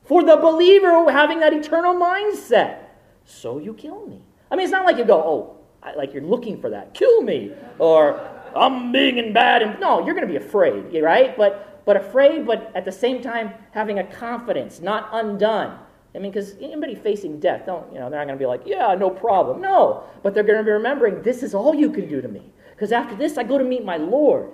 [0.04, 2.80] for the believer having that eternal mindset.
[3.26, 4.24] So you kill me.
[4.50, 6.96] I mean, it's not like you go, oh, I, like you're looking for that.
[6.96, 7.52] Kill me.
[7.78, 8.20] Or
[8.56, 9.62] I'm being and bad.
[9.62, 11.38] And, no, you're going to be afraid, right?
[11.38, 15.76] But, but afraid, but at the same time having a confidence, not undone.
[16.14, 18.62] I mean, because anybody facing death, don't, you know, they're not going to be like,
[18.64, 19.60] yeah, no problem.
[19.60, 22.44] No, but they're going to be remembering, this is all you can do to me.
[22.76, 24.52] Because after this, I go to meet my Lord.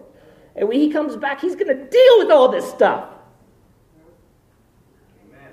[0.55, 3.09] And when he comes back, he's going to deal with all this stuff.
[5.27, 5.51] Amen.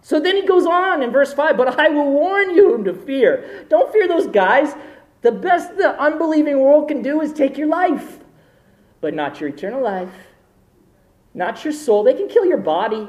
[0.00, 2.94] So then he goes on in verse 5, but I will warn you whom to
[2.94, 3.66] fear.
[3.68, 4.72] Don't fear those guys.
[5.20, 8.20] The best the unbelieving world can do is take your life,
[9.02, 10.08] but not your eternal life,
[11.34, 12.02] not your soul.
[12.02, 13.08] They can kill your body.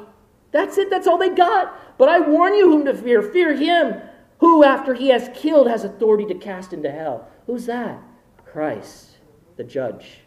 [0.51, 0.89] That's it.
[0.89, 1.97] That's all they got.
[1.97, 3.21] But I warn you whom to fear.
[3.21, 4.01] Fear him
[4.39, 7.27] who, after he has killed, has authority to cast into hell.
[7.45, 8.01] Who's that?
[8.45, 9.17] Christ,
[9.55, 10.19] the judge.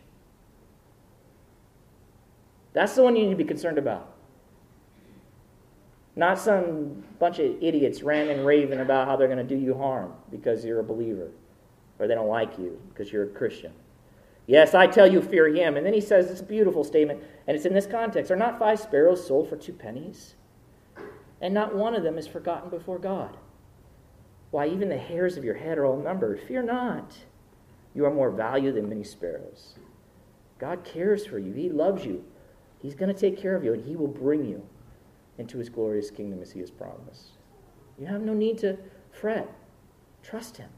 [2.72, 4.12] That's the one you need to be concerned about.
[6.16, 9.76] Not some bunch of idiots ranting and raving about how they're going to do you
[9.76, 11.30] harm because you're a believer
[11.98, 13.72] or they don't like you because you're a Christian.
[14.46, 15.76] Yes, I tell you, fear him.
[15.76, 18.80] And then he says this beautiful statement, and it's in this context Are not five
[18.80, 20.34] sparrows sold for two pennies?
[21.40, 23.36] And not one of them is forgotten before God.
[24.50, 26.40] Why, even the hairs of your head are all numbered.
[26.40, 27.16] Fear not.
[27.92, 29.74] You are more valuable than many sparrows.
[30.58, 32.24] God cares for you, He loves you.
[32.80, 34.66] He's going to take care of you, and He will bring you
[35.38, 37.32] into His glorious kingdom as He has promised.
[37.98, 38.78] You have no need to
[39.10, 39.52] fret.
[40.22, 40.70] Trust Him.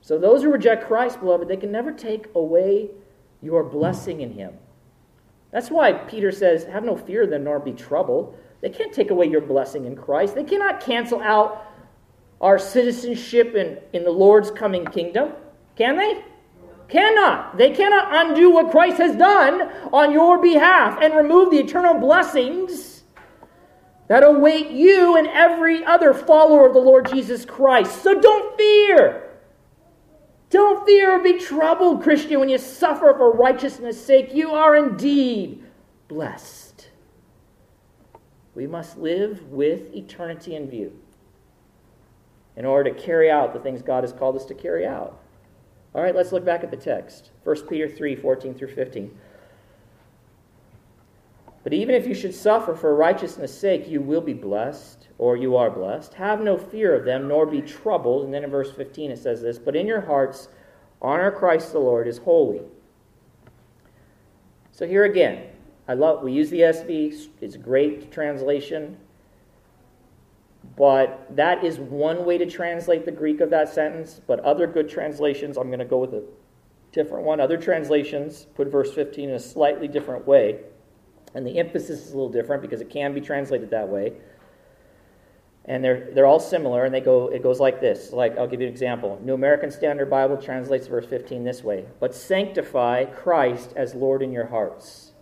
[0.00, 2.90] So those who reject Christ, beloved, they can never take away
[3.44, 4.54] your blessing in him.
[5.52, 8.36] That's why Peter says, Have no fear then, nor be troubled.
[8.60, 10.34] They can't take away your blessing in Christ.
[10.34, 11.66] They cannot cancel out
[12.40, 15.32] our citizenship in, in the Lord's coming kingdom.
[15.76, 16.24] Can they?
[16.88, 17.56] Cannot.
[17.56, 23.04] They cannot undo what Christ has done on your behalf and remove the eternal blessings
[24.08, 28.02] that await you and every other follower of the Lord Jesus Christ.
[28.02, 29.23] So don't fear.
[30.54, 34.32] Don't fear or be troubled, Christian, when you suffer for righteousness' sake.
[34.32, 35.64] You are indeed
[36.06, 36.90] blessed.
[38.54, 40.96] We must live with eternity in view
[42.56, 45.20] in order to carry out the things God has called us to carry out.
[45.92, 49.10] All right, let's look back at the text 1 Peter 3 14 through 15.
[51.64, 55.56] But even if you should suffer for righteousness' sake, you will be blessed, or you
[55.56, 56.12] are blessed.
[56.14, 58.26] Have no fear of them, nor be troubled.
[58.26, 60.48] And then in verse 15 it says this But in your hearts,
[61.00, 62.60] honor Christ the Lord is holy.
[64.72, 65.46] So here again,
[65.88, 68.98] I love we use the ESV, it's a great translation.
[70.76, 74.20] But that is one way to translate the Greek of that sentence.
[74.26, 76.24] But other good translations, I'm going to go with a
[76.92, 77.40] different one.
[77.40, 80.60] Other translations put verse 15 in a slightly different way.
[81.34, 84.12] And the emphasis is a little different because it can be translated that way.
[85.66, 88.12] And they're, they're all similar, and they go, it goes like this.
[88.12, 89.18] Like, I'll give you an example.
[89.24, 94.30] New American Standard Bible translates verse 15 this way But sanctify Christ as Lord in
[94.30, 95.12] your hearts.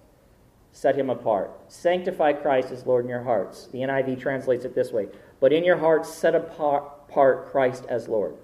[0.73, 1.51] Set him apart.
[1.69, 3.69] Sanctify Christ as Lord in your hearts.
[3.69, 8.35] The NIV translates it this way But in your hearts, set apart Christ as Lord.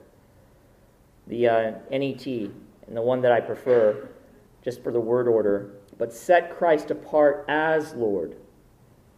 [1.27, 4.09] The uh, NET, and the one that I prefer,
[4.63, 8.37] just for the word order, but set Christ apart as Lord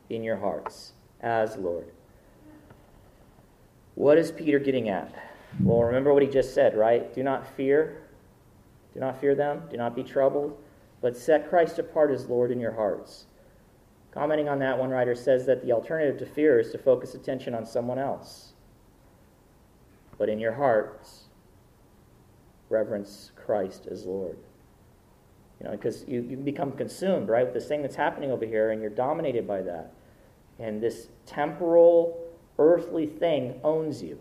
[0.08, 0.92] in your hearts.
[1.20, 1.92] As Lord.
[3.94, 5.14] What is Peter getting at?
[5.62, 7.12] Well, remember what he just said, right?
[7.14, 8.02] Do not fear.
[8.94, 9.64] Do not fear them.
[9.70, 10.58] Do not be troubled.
[11.02, 13.26] But set Christ apart as Lord in your hearts.
[14.12, 17.54] Commenting on that, one writer says that the alternative to fear is to focus attention
[17.54, 18.52] on someone else.
[20.18, 21.24] But in your hearts,
[22.68, 24.36] reverence Christ as Lord.
[25.60, 28.70] You know, because you, you become consumed, right, with this thing that's happening over here,
[28.70, 29.92] and you're dominated by that.
[30.58, 32.18] And this temporal,
[32.58, 34.18] earthly thing owns you.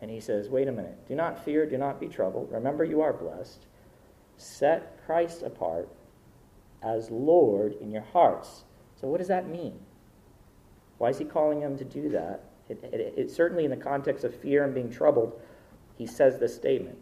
[0.00, 1.06] And he says, wait a minute.
[1.08, 2.52] Do not fear, do not be troubled.
[2.52, 3.66] Remember, you are blessed.
[4.36, 5.88] Set Christ apart
[6.82, 8.64] as Lord in your hearts.
[9.00, 9.78] So, what does that mean?
[10.98, 12.44] Why is he calling them to do that?
[12.68, 15.40] It, it, it, certainly, in the context of fear and being troubled,
[15.96, 16.98] he says this statement.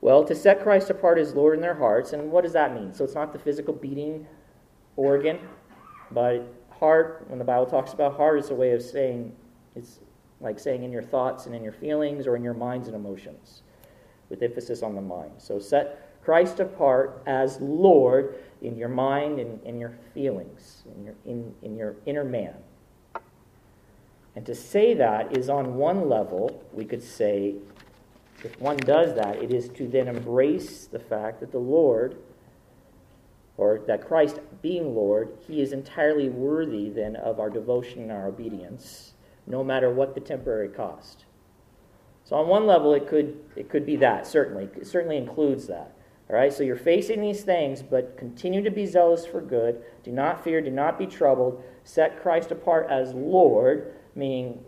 [0.00, 2.94] Well, to set Christ apart as Lord in their hearts, and what does that mean?
[2.94, 4.26] So it's not the physical beating
[4.96, 5.38] organ,
[6.10, 9.34] but heart, when the Bible talks about heart, it's a way of saying,
[9.74, 10.00] it's
[10.40, 13.62] like saying in your thoughts and in your feelings or in your minds and emotions,
[14.28, 15.32] with emphasis on the mind.
[15.38, 21.14] So set Christ apart as Lord in your mind and in your feelings, in your,
[21.24, 22.54] in, in your inner man.
[24.34, 27.54] And to say that is on one level, we could say,
[28.44, 32.16] if one does that, it is to then embrace the fact that the Lord,
[33.56, 38.28] or that Christ being Lord, he is entirely worthy then of our devotion and our
[38.28, 39.14] obedience,
[39.46, 41.24] no matter what the temporary cost.
[42.24, 44.68] So on one level, it could, it could be that, certainly.
[44.76, 45.96] It certainly includes that.
[46.28, 49.82] All right, so you're facing these things, but continue to be zealous for good.
[50.02, 51.62] Do not fear, do not be troubled.
[51.84, 54.64] Set Christ apart as Lord, meaning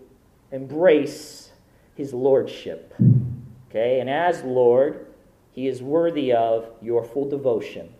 [0.52, 1.50] embrace
[1.96, 2.94] his lordship.
[3.68, 4.00] Okay?
[4.00, 5.06] And as Lord,
[5.52, 7.94] he is worthy of your full devotion.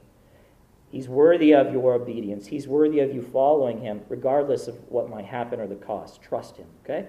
[0.90, 2.46] He's worthy of your obedience.
[2.46, 6.22] He's worthy of you following him, regardless of what might happen or the cost.
[6.22, 6.66] Trust him.
[6.84, 7.06] Okay?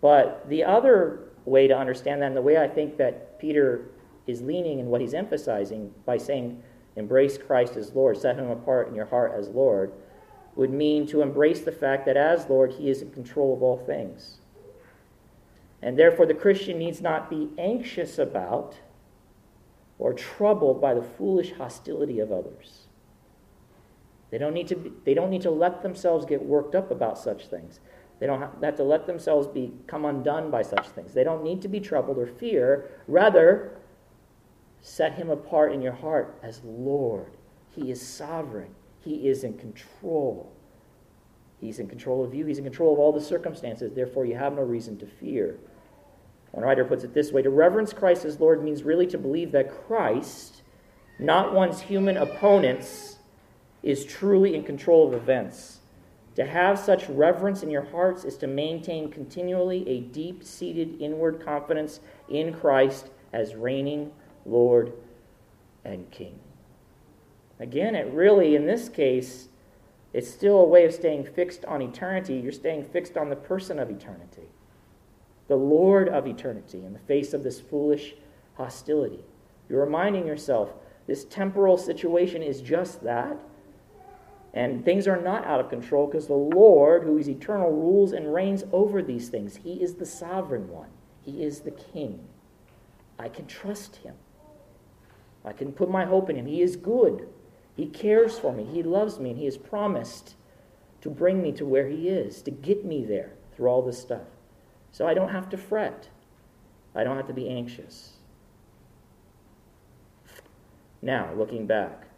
[0.00, 3.90] But the other way to understand that, and the way I think that Peter
[4.26, 6.62] is leaning and what he's emphasizing by saying,
[6.96, 9.92] embrace Christ as Lord, set him apart in your heart as Lord,
[10.54, 13.78] would mean to embrace the fact that as Lord, he is in control of all
[13.78, 14.39] things.
[15.82, 18.76] And therefore, the Christian needs not be anxious about
[19.98, 22.86] or troubled by the foolish hostility of others.
[24.30, 27.18] They don't need to, be, they don't need to let themselves get worked up about
[27.18, 27.80] such things.
[28.18, 31.14] They don't have to let themselves become undone by such things.
[31.14, 32.90] They don't need to be troubled or fear.
[33.08, 33.78] Rather,
[34.82, 37.32] set him apart in your heart as Lord.
[37.70, 40.52] He is sovereign, He is in control.
[41.60, 43.92] He's in control of you, He's in control of all the circumstances.
[43.94, 45.58] Therefore, you have no reason to fear.
[46.52, 49.52] One writer puts it this way To reverence Christ as Lord means really to believe
[49.52, 50.62] that Christ,
[51.18, 53.18] not one's human opponents,
[53.82, 55.78] is truly in control of events.
[56.36, 61.44] To have such reverence in your hearts is to maintain continually a deep seated inward
[61.44, 64.12] confidence in Christ as reigning
[64.46, 64.92] Lord
[65.84, 66.38] and King.
[67.58, 69.48] Again, it really, in this case,
[70.12, 72.34] it's still a way of staying fixed on eternity.
[72.34, 74.48] You're staying fixed on the person of eternity
[75.50, 78.14] the Lord of eternity, in the face of this foolish
[78.54, 79.18] hostility.
[79.68, 80.72] You're reminding yourself
[81.08, 83.36] this temporal situation is just that.
[84.54, 88.32] And things are not out of control because the Lord, who is eternal, rules and
[88.32, 89.56] reigns over these things.
[89.56, 90.90] He is the sovereign one,
[91.20, 92.28] He is the king.
[93.18, 94.14] I can trust Him.
[95.44, 96.46] I can put my hope in Him.
[96.46, 97.28] He is good.
[97.76, 98.64] He cares for me.
[98.64, 99.30] He loves me.
[99.30, 100.36] And He has promised
[101.00, 104.22] to bring me to where He is, to get me there through all this stuff.
[104.92, 106.08] So I don't have to fret.
[106.94, 108.14] I don't have to be anxious.
[111.02, 112.08] Now, looking back.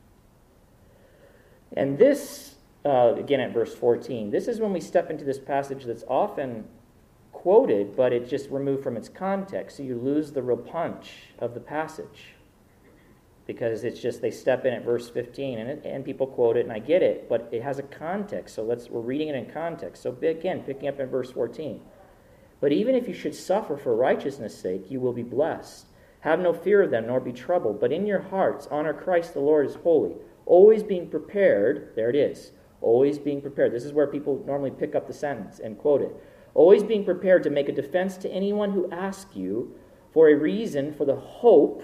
[1.75, 5.85] And this, uh, again at verse 14, this is when we step into this passage
[5.85, 6.65] that's often
[7.33, 9.77] quoted, but it's just removed from its context.
[9.77, 12.35] So you lose the real punch of the passage.
[13.47, 16.61] Because it's just they step in at verse 15 and, it, and people quote it,
[16.61, 18.55] and I get it, but it has a context.
[18.55, 20.03] So let's, we're reading it in context.
[20.03, 21.81] So again, picking up in verse 14.
[22.63, 25.87] But even if you should suffer for righteousness' sake, you will be blessed.
[26.21, 29.41] Have no fear of them, nor be troubled, but in your hearts honor Christ the
[29.41, 30.15] Lord as holy,
[30.47, 31.91] always being prepared.
[31.97, 32.53] There it is.
[32.81, 33.73] Always being prepared.
[33.73, 36.15] This is where people normally pick up the sentence and quote it.
[36.55, 39.75] Always being prepared to make a defense to anyone who asks you
[40.13, 41.83] for a reason for the hope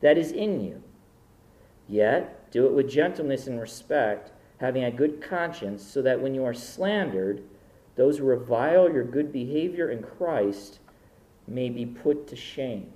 [0.00, 0.82] that is in you.
[1.86, 6.44] Yet, do it with gentleness and respect, having a good conscience, so that when you
[6.44, 7.44] are slandered,
[8.00, 10.78] those who revile your good behavior in Christ
[11.46, 12.90] may be put to shame.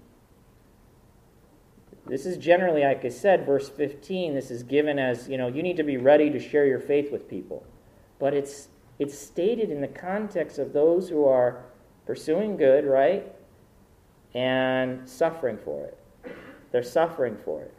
[2.07, 5.63] This is generally, like I said, verse 15, this is given as, you know, you
[5.63, 7.67] need to be ready to share your faith with people.
[8.19, 11.67] But it's, it's stated in the context of those who are
[12.07, 13.31] pursuing good, right?
[14.33, 15.99] And suffering for it.
[16.73, 17.75] They're suffering for it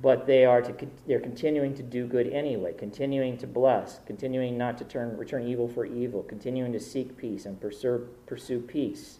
[0.00, 0.74] but they are to
[1.06, 5.68] they're continuing to do good anyway, continuing to bless, continuing not to turn return evil
[5.68, 9.18] for evil, continuing to seek peace and pursue pursue peace.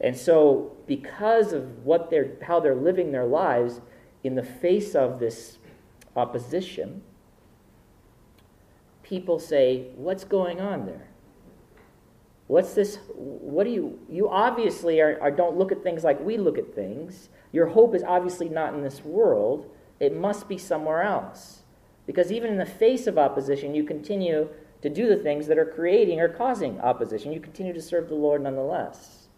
[0.00, 3.80] And so, because of what they're how they're living their lives
[4.22, 5.58] in the face of this
[6.14, 7.02] opposition,
[9.02, 11.08] people say, "What's going on there?
[12.46, 12.98] What's this?
[13.16, 13.98] What do you?
[14.08, 17.28] You obviously are, are don't look at things like we look at things.
[17.50, 19.68] Your hope is obviously not in this world."
[20.00, 21.62] It must be somewhere else.
[22.06, 24.48] Because even in the face of opposition, you continue
[24.82, 27.32] to do the things that are creating or causing opposition.
[27.32, 29.28] You continue to serve the Lord nonetheless.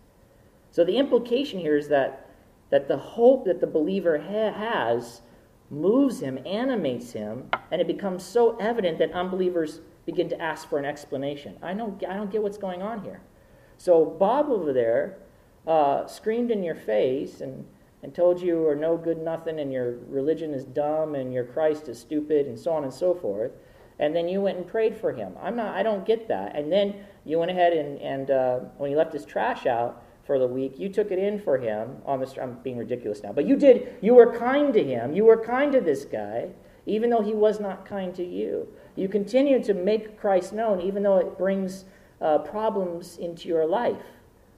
[0.71, 2.31] So the implication here is that,
[2.71, 5.21] that the hope that the believer ha- has
[5.69, 10.79] moves him, animates him, and it becomes so evident that unbelievers begin to ask for
[10.79, 11.59] an explanation.
[11.63, 13.21] I don't, I don't get what's going on here.
[13.79, 15.19] So Bob over there
[15.67, 17.67] uh, screamed in your face and
[18.03, 21.89] and told you are no good nothing and your religion is dumb and your Christ
[21.89, 23.53] is stupid and so on and so forth.
[23.99, 25.35] And then you went and prayed for him.
[25.41, 26.57] I'm not, I don't get that.
[26.57, 30.39] And then you went ahead and, and uh, when he left his trash out for
[30.39, 33.47] the week, you took it in for him on the, I'm being ridiculous now, but
[33.47, 35.13] you did, you were kind to him.
[35.13, 36.49] You were kind to this guy,
[36.87, 38.67] even though he was not kind to you.
[38.97, 41.85] You continue to make Christ known, even though it brings
[42.21, 44.03] uh, problems into your life.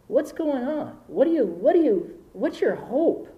[0.07, 0.99] What's going on?
[1.07, 3.34] What do you, what do you, what's your hope?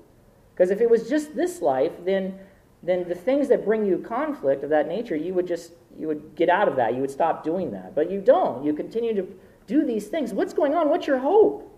[0.57, 2.38] Because if it was just this life, then
[2.82, 6.34] then the things that bring you conflict of that nature, you would just you would
[6.34, 6.94] get out of that.
[6.94, 7.94] You would stop doing that.
[7.94, 8.64] But you don't.
[8.64, 9.26] You continue to
[9.66, 10.32] do these things.
[10.32, 10.88] What's going on?
[10.88, 11.72] What's your hope?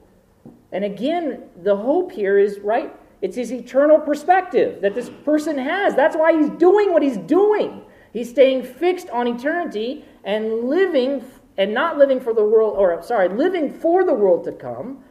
[0.70, 2.94] And again, the hope here is right.
[3.20, 5.94] It's his eternal perspective that this person has.
[5.94, 7.82] That's why he's doing what he's doing.
[8.12, 11.24] He's staying fixed on eternity and living
[11.56, 15.02] and not living for the world or sorry, living for the world to come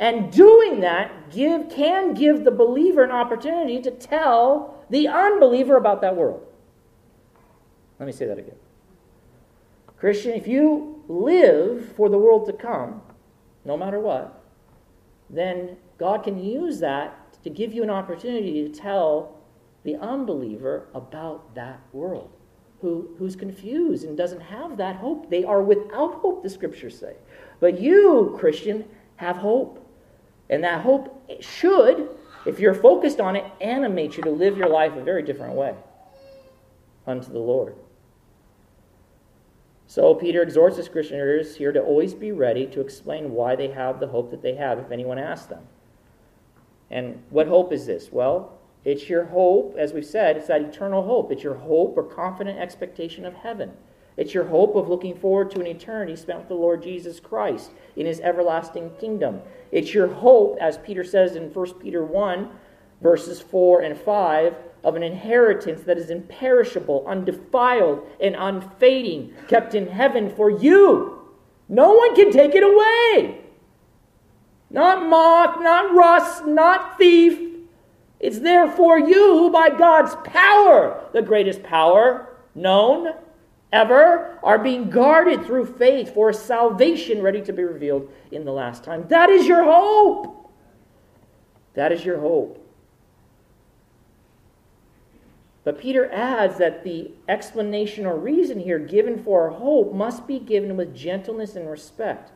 [0.00, 6.00] and doing that give, can give the believer an opportunity to tell the unbeliever about
[6.00, 6.44] that world.
[8.00, 8.56] Let me say that again.
[9.98, 13.02] Christian, if you live for the world to come,
[13.66, 14.42] no matter what,
[15.28, 19.36] then God can use that to give you an opportunity to tell
[19.84, 22.30] the unbeliever about that world
[22.80, 25.28] who, who's confused and doesn't have that hope.
[25.28, 27.16] They are without hope, the scriptures say.
[27.60, 28.86] But you, Christian,
[29.16, 29.79] have hope.
[30.50, 32.10] And that hope should,
[32.44, 35.74] if you're focused on it, animate you to live your life a very different way
[37.06, 37.76] unto the Lord.
[39.86, 43.98] So Peter exhorts his Christians here to always be ready to explain why they have
[43.98, 45.62] the hope that they have if anyone asks them.
[46.90, 48.10] And what hope is this?
[48.12, 51.30] Well, it's your hope, as we've said, it's that eternal hope.
[51.30, 53.72] It's your hope or confident expectation of heaven.
[54.20, 57.70] It's your hope of looking forward to an eternity spent with the Lord Jesus Christ
[57.96, 59.40] in his everlasting kingdom.
[59.72, 62.50] It's your hope, as Peter says in 1 Peter 1,
[63.00, 64.54] verses 4 and 5,
[64.84, 71.26] of an inheritance that is imperishable, undefiled, and unfading, kept in heaven for you.
[71.70, 73.40] No one can take it away.
[74.68, 77.40] Not moth, not rust, not thief.
[78.20, 83.14] It's there for you by God's power, the greatest power known
[83.72, 88.84] ever, are being guarded through faith for salvation ready to be revealed in the last
[88.84, 89.06] time.
[89.08, 90.52] That is your hope.
[91.74, 92.56] That is your hope.
[95.62, 100.38] But Peter adds that the explanation or reason here given for our hope must be
[100.38, 102.32] given with gentleness and respect.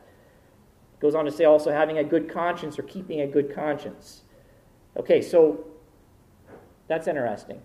[0.99, 4.21] Goes on to say also having a good conscience or keeping a good conscience.
[4.95, 5.65] Okay, so
[6.87, 7.61] that's interesting.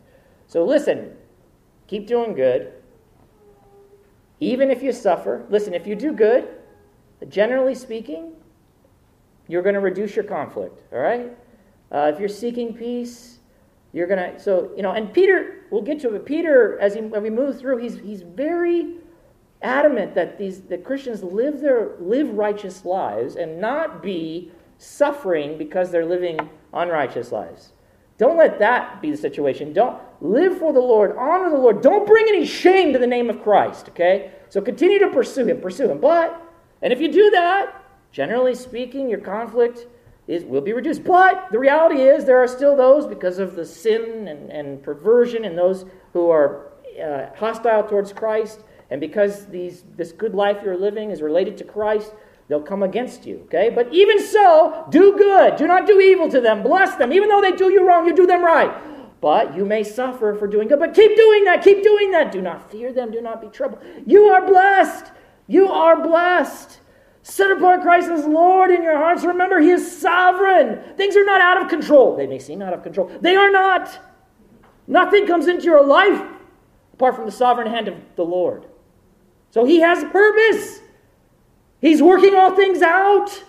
[0.46, 1.16] So listen,
[1.86, 2.72] keep doing good.
[4.40, 6.48] Even if you suffer, listen, if you do good,
[7.28, 8.32] generally speaking,
[9.48, 11.36] you're going to reduce your conflict, all right?
[11.92, 13.38] Uh, if you're seeking peace,
[13.92, 16.24] you're going to, so, you know, and Peter, we'll get to it.
[16.24, 18.96] Peter, as, he, we move through, he's, he's very
[19.62, 25.90] adamant that these that Christians live their live righteous lives and not be suffering because
[25.90, 26.38] they're living
[26.72, 27.72] unrighteous lives.
[28.20, 29.72] Don't let that be the situation.
[29.72, 31.80] Don't live for the Lord, honor the Lord.
[31.80, 34.32] Don't bring any shame to the name of Christ, okay?
[34.50, 36.02] So continue to pursue him, pursue him.
[36.02, 36.38] But
[36.82, 39.86] and if you do that, generally speaking, your conflict
[40.28, 41.02] is will be reduced.
[41.02, 45.46] But the reality is there are still those because of the sin and, and perversion
[45.46, 48.60] and those who are uh, hostile towards Christ
[48.90, 52.12] and because these, this good life you're living is related to Christ,
[52.50, 53.42] they'll come against you.
[53.44, 53.70] Okay?
[53.70, 55.56] But even so, do good.
[55.56, 56.62] Do not do evil to them.
[56.62, 57.12] Bless them.
[57.12, 58.70] Even though they do you wrong, you do them right.
[59.20, 60.80] But you may suffer for doing good.
[60.80, 61.62] But keep doing that.
[61.62, 62.32] Keep doing that.
[62.32, 63.12] Do not fear them.
[63.12, 63.82] Do not be troubled.
[64.04, 65.12] You are blessed.
[65.46, 66.80] You are blessed.
[67.22, 69.24] Set apart Christ as Lord in your hearts.
[69.24, 70.96] Remember, He is sovereign.
[70.96, 72.16] Things are not out of control.
[72.16, 73.10] They may seem out of control.
[73.20, 73.96] They are not.
[74.88, 76.20] Nothing comes into your life
[76.94, 78.66] apart from the sovereign hand of the Lord.
[79.50, 80.79] So he has a purpose.
[81.80, 83.44] He's working all things out.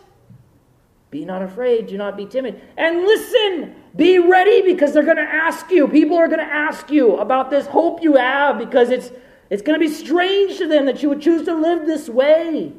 [1.09, 2.61] Be not afraid, do not be timid.
[2.77, 5.87] And listen, be ready because they're going to ask you.
[5.87, 9.11] People are going to ask you about this hope you have because it's,
[9.49, 12.71] it's going to be strange to them that you would choose to live this way.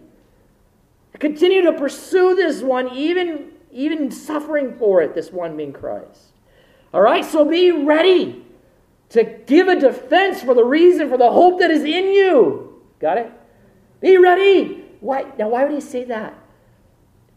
[1.18, 6.32] Continue to pursue this one, even, even suffering for it, this one being Christ.
[6.94, 8.44] All right, so be ready
[9.10, 12.82] to give a defense for the reason, for the hope that is in you.
[12.98, 13.30] Got it?
[14.00, 14.81] Be ready.
[15.02, 15.24] Why?
[15.36, 16.38] Now, why would he say that?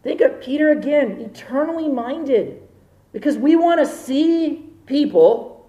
[0.04, 2.62] Think of Peter again, eternally minded.
[3.12, 5.68] Because we want to see people.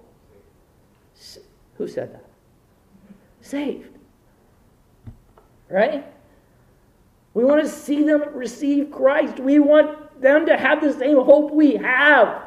[1.78, 2.24] Who said that?
[3.42, 3.90] Saved.
[5.70, 6.06] Right?
[7.34, 9.40] We want to see them receive Christ.
[9.40, 12.44] We want them to have the same hope we have.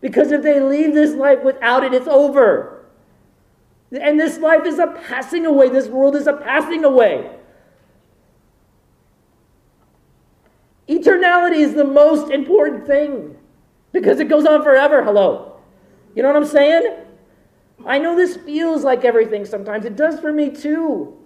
[0.00, 2.86] Because if they leave this life without it, it's over.
[3.90, 5.68] And this life is a passing away.
[5.68, 7.40] This world is a passing away.
[10.88, 13.36] Eternality is the most important thing
[13.92, 15.02] because it goes on forever.
[15.02, 15.56] Hello.
[16.14, 16.98] You know what I'm saying?
[17.86, 19.84] I know this feels like everything sometimes.
[19.84, 21.16] It does for me too.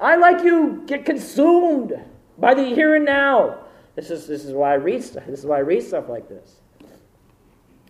[0.00, 1.92] I, like you, get consumed
[2.38, 3.58] by the here and now.
[3.96, 5.24] This is, this is why I read stuff.
[5.26, 6.56] This is why I read stuff like this.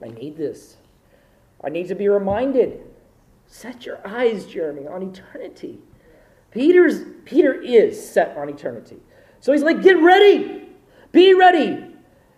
[0.03, 0.77] I need this.
[1.63, 2.83] I need to be reminded
[3.51, 5.81] Set your eyes, Jeremy, on eternity.
[6.53, 8.97] Peter's Peter is set on eternity.
[9.41, 10.69] So he's like, get ready.
[11.13, 11.87] Be ready.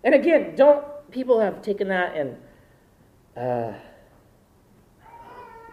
[0.03, 2.37] And again, don't people have taken that and
[3.37, 3.73] uh,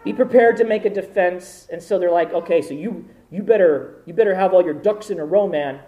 [0.03, 4.01] be prepared to make a defense, and so they're like, okay, so you you better
[4.05, 5.79] you better have all your ducks in a row, man.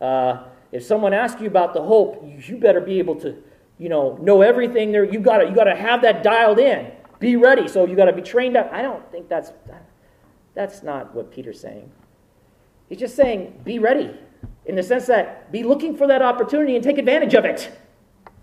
[0.00, 3.36] Uh, if someone asks you about the hope, you better be able to,
[3.78, 5.04] you know, know everything there.
[5.04, 6.90] You got you got to have that dialed in.
[7.20, 7.68] Be ready.
[7.68, 8.70] So you got to be trained up.
[8.72, 9.52] I don't think that's
[10.54, 11.90] that's not what Peter's saying.
[12.88, 14.10] He's just saying be ready
[14.66, 17.70] in the sense that be looking for that opportunity and take advantage of it.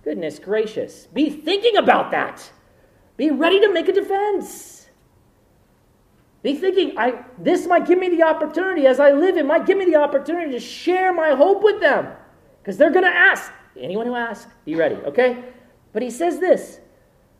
[0.03, 1.07] Goodness gracious.
[1.07, 2.51] Be thinking about that.
[3.17, 4.89] Be ready to make a defense.
[6.43, 9.77] Be thinking, I, this might give me the opportunity as I live, it might give
[9.77, 12.07] me the opportunity to share my hope with them.
[12.61, 13.51] Because they're going to ask.
[13.79, 15.45] Anyone who asks, be ready, okay?
[15.93, 16.79] But he says this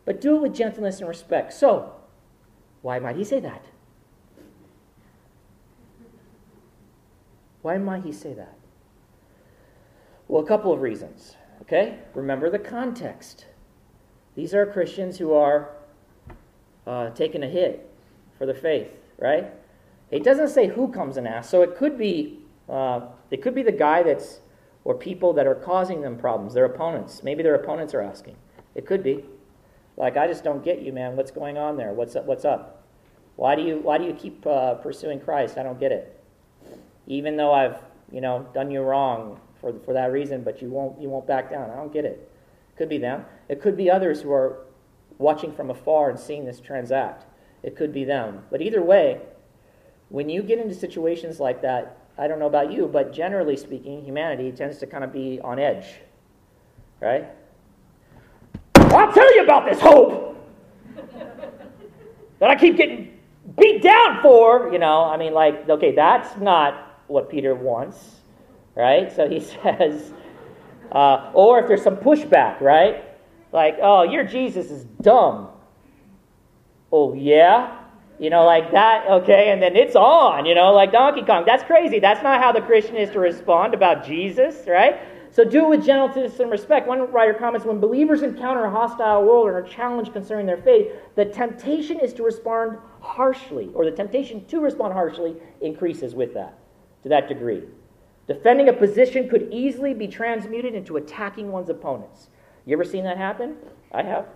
[0.04, 1.52] but do it with gentleness and respect.
[1.52, 1.92] So,
[2.82, 3.64] why might he say that?
[7.62, 8.58] Why might he say that?
[10.28, 11.36] Well, a couple of reasons.
[11.62, 11.98] Okay?
[12.14, 13.46] Remember the context.
[14.34, 15.70] These are Christians who are
[16.86, 17.88] uh, taking a hit
[18.36, 19.52] for the faith, right?
[20.10, 22.38] It doesn't say who comes and asks, so it could be
[22.68, 24.40] uh, it could be the guy that's
[24.84, 27.22] or people that are causing them problems, their opponents.
[27.22, 28.36] Maybe their opponents are asking.
[28.74, 29.24] It could be.
[29.96, 31.16] Like, I just don't get you, man.
[31.16, 31.92] What's going on there?
[31.92, 32.24] What's up?
[32.24, 32.84] What's up?
[33.36, 35.58] Why do you Why do you keep uh, pursuing Christ?
[35.58, 36.21] I don't get it.
[37.06, 37.78] Even though I've
[38.10, 41.50] you know done you wrong for for that reason, but you won't you won't back
[41.50, 41.70] down.
[41.70, 42.30] I don't get it.
[42.76, 43.24] Could be them.
[43.48, 44.64] It could be others who are
[45.18, 47.26] watching from afar and seeing this transact.
[47.62, 48.42] It could be them.
[48.50, 49.20] But either way,
[50.08, 54.04] when you get into situations like that, I don't know about you, but generally speaking,
[54.04, 55.86] humanity tends to kind of be on edge.
[57.00, 57.26] Right?
[58.76, 60.36] I'll tell you about this hope
[62.38, 63.18] that I keep getting
[63.58, 64.70] beat down for.
[64.72, 68.20] You know, I mean, like, okay, that's not what Peter wants.
[68.74, 69.14] Right?
[69.14, 70.12] So he says,
[70.90, 73.04] uh, or if there's some pushback, right?
[73.52, 75.48] Like, oh, your Jesus is dumb.
[76.90, 77.78] Oh, yeah?
[78.18, 81.44] You know, like that, okay, and then it's on, you know, like Donkey Kong.
[81.44, 81.98] That's crazy.
[81.98, 85.00] That's not how the Christian is to respond about Jesus, right?
[85.32, 86.86] So do it with gentleness and respect.
[86.86, 90.92] One writer comments when believers encounter a hostile world and are challenged concerning their faith,
[91.14, 96.58] the temptation is to respond harshly, or the temptation to respond harshly increases with that,
[97.02, 97.62] to that degree.
[98.26, 102.28] Defending a position could easily be transmuted into attacking one's opponents.
[102.64, 103.56] You ever seen that happen?
[103.90, 104.26] I have.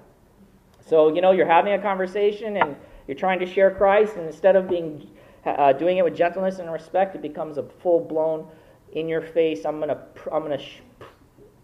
[0.85, 4.57] So, you know, you're having a conversation and you're trying to share Christ, and instead
[4.57, 5.09] of being
[5.45, 8.49] uh, doing it with gentleness and respect, it becomes a full blown,
[8.93, 9.65] in your face.
[9.65, 10.03] I'm gonna,
[10.33, 10.63] I'm gonna,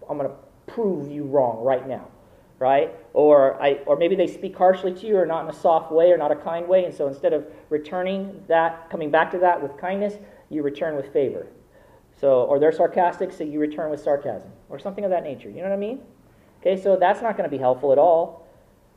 [0.08, 0.34] I'm gonna
[0.66, 2.08] prove you wrong right now,
[2.58, 2.94] right?
[3.14, 6.10] Or I, or maybe they speak harshly to you, or not in a soft way,
[6.12, 9.60] or not a kind way, and so instead of returning that, coming back to that
[9.60, 10.14] with kindness,
[10.52, 11.46] you return with favor.
[12.20, 15.48] So, or they're sarcastic, so you return with sarcasm, or something of that nature.
[15.48, 16.00] You know what I mean?
[16.60, 18.46] Okay, so that's not going to be helpful at all.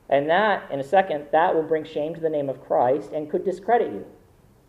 [0.09, 3.29] And that, in a second, that will bring shame to the name of Christ and
[3.29, 4.05] could discredit you.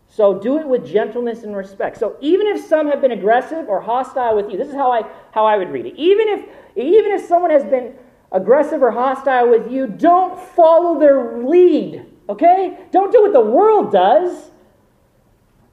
[0.09, 1.97] So do it with gentleness and respect.
[1.97, 5.03] So even if some have been aggressive or hostile with you, this is how I
[5.31, 5.95] how I would read it.
[5.97, 7.93] Even if even if someone has been
[8.31, 12.05] aggressive or hostile with you, don't follow their lead.
[12.29, 12.77] Okay?
[12.91, 14.51] Don't do what the world does.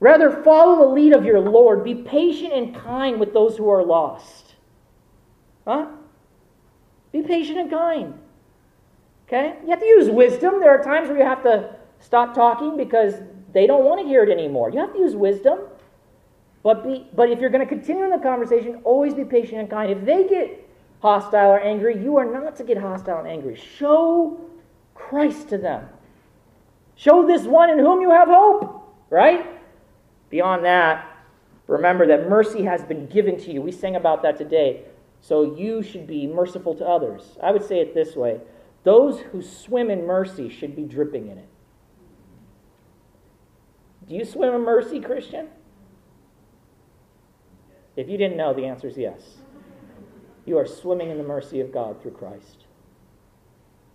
[0.00, 1.84] Rather, follow the lead of your Lord.
[1.84, 4.54] Be patient and kind with those who are lost.
[5.66, 5.86] Huh?
[7.12, 8.18] Be patient and kind.
[9.26, 9.56] Okay?
[9.62, 10.60] You have to use wisdom.
[10.60, 13.14] There are times where you have to stop talking because
[13.52, 14.70] they don't want to hear it anymore.
[14.70, 15.60] You have to use wisdom.
[16.62, 19.70] But, be, but if you're going to continue in the conversation, always be patient and
[19.70, 19.92] kind.
[19.92, 20.68] If they get
[21.00, 23.54] hostile or angry, you are not to get hostile and angry.
[23.54, 24.40] Show
[24.94, 25.88] Christ to them.
[26.96, 29.53] Show this one in whom you have hope, right?
[30.30, 31.08] Beyond that,
[31.66, 33.62] remember that mercy has been given to you.
[33.62, 34.84] We sang about that today.
[35.20, 37.38] So you should be merciful to others.
[37.42, 38.40] I would say it this way
[38.84, 41.48] those who swim in mercy should be dripping in it.
[44.06, 45.48] Do you swim in mercy, Christian?
[47.96, 49.36] If you didn't know, the answer is yes.
[50.44, 52.66] You are swimming in the mercy of God through Christ.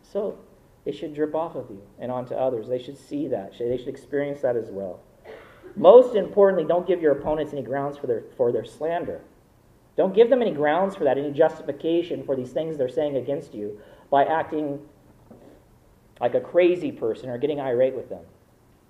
[0.01, 0.39] So
[0.85, 2.67] it should drip off of you and onto others.
[2.67, 3.53] They should see that.
[3.59, 5.01] They should experience that as well.
[5.75, 9.21] Most importantly, don't give your opponents any grounds for their, for their slander.
[9.95, 13.53] Don't give them any grounds for that, any justification for these things they're saying against
[13.53, 14.79] you by acting
[16.21, 18.23] like a crazy person or getting irate with them.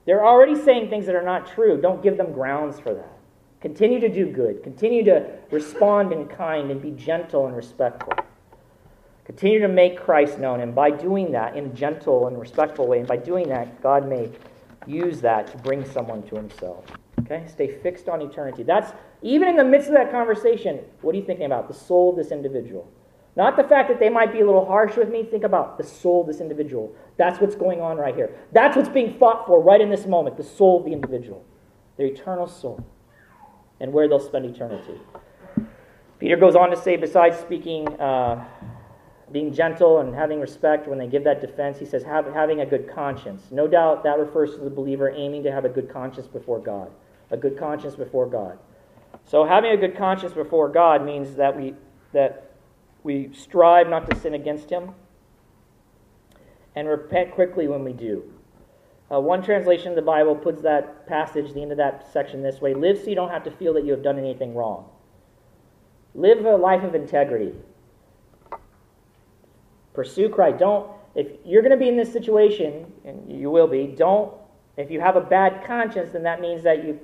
[0.05, 1.80] They're already saying things that are not true.
[1.80, 3.11] Don't give them grounds for that.
[3.61, 4.63] Continue to do good.
[4.63, 8.13] Continue to respond in kind and be gentle and respectful.
[9.25, 12.99] Continue to make Christ known, and by doing that in a gentle and respectful way,
[12.99, 14.32] and by doing that, God may
[14.89, 16.85] use that to bring someone to Himself.
[17.19, 17.45] Okay?
[17.47, 18.63] Stay fixed on eternity.
[18.63, 20.79] That's even in the midst of that conversation.
[21.01, 21.67] What are you thinking about?
[21.67, 22.91] The soul of this individual.
[23.35, 25.23] Not the fact that they might be a little harsh with me.
[25.23, 26.93] Think about the soul of this individual.
[27.17, 28.35] That's what's going on right here.
[28.51, 31.45] That's what's being fought for right in this moment the soul of the individual,
[31.97, 32.83] their eternal soul,
[33.79, 34.99] and where they'll spend eternity.
[36.19, 38.43] Peter goes on to say, besides speaking, uh,
[39.32, 42.89] being gentle and having respect when they give that defense, he says, having a good
[42.89, 43.43] conscience.
[43.51, 46.91] No doubt that refers to the believer aiming to have a good conscience before God.
[47.32, 48.57] A good conscience before God.
[49.25, 51.75] So having a good conscience before God means that we
[52.11, 52.51] that
[53.03, 54.91] we strive not to sin against him,
[56.75, 58.23] and repent quickly when we do.
[59.11, 62.61] Uh, one translation of the Bible puts that passage, the end of that section, this
[62.61, 64.89] way Live so you don't have to feel that you have done anything wrong.
[66.15, 67.53] Live a life of integrity.
[70.00, 70.60] Pursue Christ.
[70.60, 74.34] Don't, if you're going to be in this situation, and you will be, don't,
[74.78, 77.02] if you have a bad conscience, then that means that you've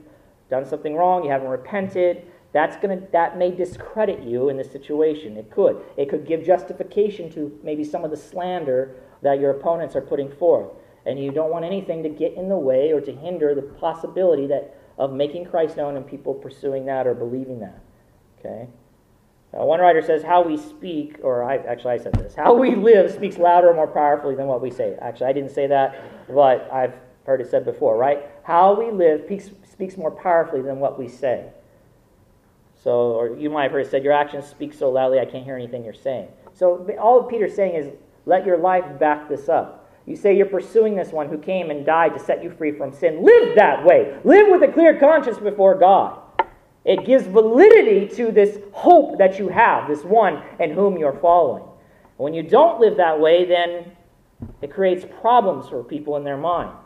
[0.49, 5.35] done something wrong, you haven't repented, that's gonna, that may discredit you in this situation.
[5.35, 5.83] It could.
[5.97, 10.31] It could give justification to maybe some of the slander that your opponents are putting
[10.31, 10.69] forth.
[11.05, 14.47] And you don't want anything to get in the way or to hinder the possibility
[14.47, 17.81] that, of making Christ known and people pursuing that or believing that.
[18.39, 18.69] Okay?
[19.57, 22.75] Uh, one writer says, How we speak, or I, actually I said this, how we
[22.75, 24.97] live speaks louder and more powerfully than what we say.
[25.01, 26.93] Actually, I didn't say that, but I've
[27.25, 28.23] heard it said before, right?
[28.43, 31.49] How we live speaks, speaks more powerfully than what we say.
[32.83, 35.45] So, or you might have heard it said, Your actions speak so loudly, I can't
[35.45, 36.27] hear anything you're saying.
[36.53, 37.93] So, all Peter's saying is,
[38.25, 39.89] let your life back this up.
[40.05, 42.91] You say you're pursuing this one who came and died to set you free from
[42.91, 43.23] sin.
[43.23, 44.17] Live that way.
[44.23, 46.19] Live with a clear conscience before God.
[46.85, 51.63] It gives validity to this hope that you have, this one in whom you're following.
[52.17, 53.91] When you don't live that way, then
[54.61, 56.77] it creates problems for people in their mind.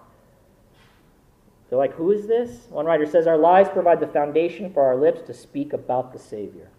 [1.70, 2.68] They're like, who is this?
[2.70, 6.20] One writer says, Our lives provide the foundation for our lips to speak about the
[6.20, 6.70] Savior.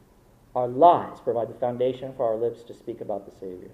[0.57, 3.71] Our lives provide the foundation for our lips to speak about the Savior.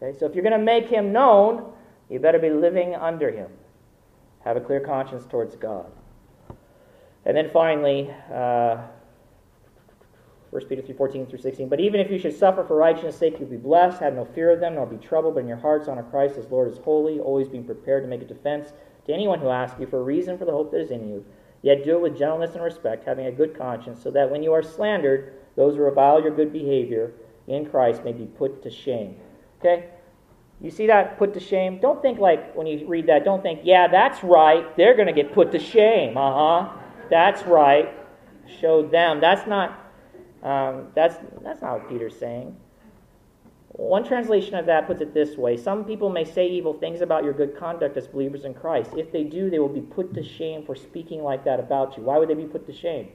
[0.00, 1.70] Okay, so if you're going to make him known,
[2.08, 3.50] you better be living under him.
[4.44, 5.90] Have a clear conscience towards God.
[7.28, 8.78] And then finally, uh,
[10.50, 11.68] 1 Peter 3 14 through 16.
[11.68, 14.00] But even if you should suffer for righteousness' sake, you'll be blessed.
[14.00, 16.50] Have no fear of them, nor be troubled, but in your hearts honor Christ as
[16.50, 18.72] Lord is holy, always being prepared to make a defense
[19.06, 21.22] to anyone who asks you for a reason for the hope that is in you.
[21.60, 24.54] Yet do it with gentleness and respect, having a good conscience, so that when you
[24.54, 27.12] are slandered, those who revile your good behavior
[27.46, 29.16] in Christ may be put to shame.
[29.58, 29.90] Okay?
[30.62, 31.78] You see that put to shame?
[31.78, 34.74] Don't think like when you read that, don't think, yeah, that's right.
[34.78, 36.16] They're going to get put to shame.
[36.16, 36.78] Uh huh.
[37.10, 37.94] That's right.
[38.60, 39.20] Show them.
[39.20, 39.84] That's not.
[40.42, 42.56] Um, that's that's not what Peter's saying.
[43.78, 47.22] One translation of that puts it this way Some people may say evil things about
[47.22, 48.90] your good conduct as believers in Christ.
[48.96, 52.02] If they do, they will be put to shame for speaking like that about you.
[52.02, 53.10] Why would they be put to shame?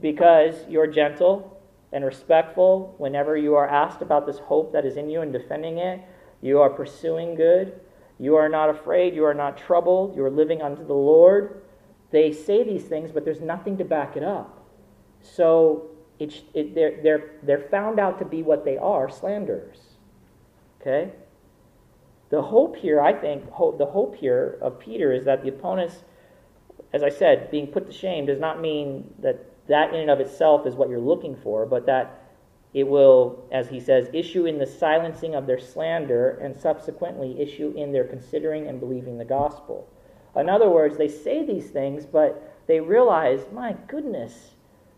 [0.00, 1.58] Because you're gentle
[1.92, 5.78] and respectful whenever you are asked about this hope that is in you and defending
[5.78, 6.00] it.
[6.42, 7.80] You are pursuing good.
[8.18, 9.14] You are not afraid.
[9.14, 10.16] You are not troubled.
[10.16, 11.62] You are living unto the Lord.
[12.10, 14.66] They say these things, but there's nothing to back it up.
[15.20, 19.78] So it, it, they're, they're, they're found out to be what they are slanderers.
[20.80, 21.12] Okay?
[22.30, 26.04] The hope here, I think, hope, the hope here of Peter is that the opponents,
[26.92, 30.20] as I said, being put to shame does not mean that that in and of
[30.20, 32.22] itself is what you're looking for, but that
[32.74, 37.72] it will, as he says, issue in the silencing of their slander and subsequently issue
[37.76, 39.88] in their considering and believing the gospel.
[40.36, 44.54] In other words, they say these things, but they realize, my goodness,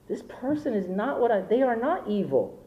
[0.08, 2.58] this person is not what I, they are not evil.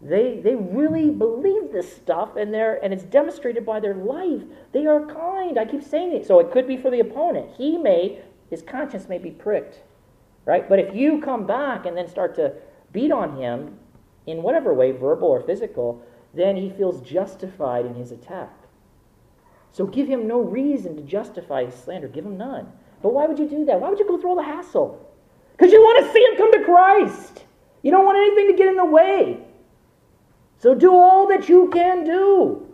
[0.00, 4.42] They, they really believe this stuff and, they're, and it's demonstrated by their life.
[4.72, 5.58] They are kind.
[5.58, 6.24] I keep saying it.
[6.24, 7.50] So it could be for the opponent.
[7.56, 9.82] He may, his conscience may be pricked.
[10.44, 10.68] Right?
[10.68, 12.54] But if you come back and then start to
[12.92, 13.78] beat on him
[14.26, 18.52] in whatever way, verbal or physical, then he feels justified in his attack.
[19.78, 22.08] So give him no reason to justify his slander.
[22.08, 22.66] Give him none.
[23.00, 23.80] But why would you do that?
[23.80, 25.08] Why would you go through all the hassle?
[25.52, 27.44] Because you want to see him come to Christ.
[27.82, 29.38] You don't want anything to get in the way.
[30.58, 32.66] So do all that you can do.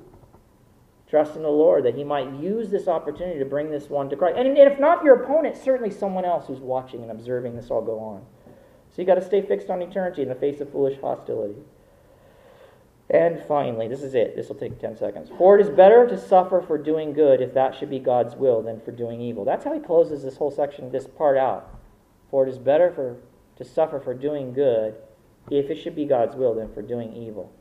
[1.06, 4.16] Trust in the Lord that He might use this opportunity to bring this one to
[4.16, 4.38] Christ.
[4.38, 7.98] And if not your opponent, certainly someone else who's watching and observing this all go
[8.00, 8.24] on.
[8.96, 11.56] So you got to stay fixed on eternity in the face of foolish hostility.
[13.10, 14.34] And finally, this is it.
[14.34, 15.30] This will take 10 seconds.
[15.36, 18.62] For it is better to suffer for doing good, if that should be God's will,
[18.62, 19.44] than for doing evil.
[19.44, 21.78] That's how he closes this whole section, this part out.
[22.30, 23.16] For it is better for,
[23.56, 24.94] to suffer for doing good,
[25.50, 27.52] if it should be God's will, than for doing evil.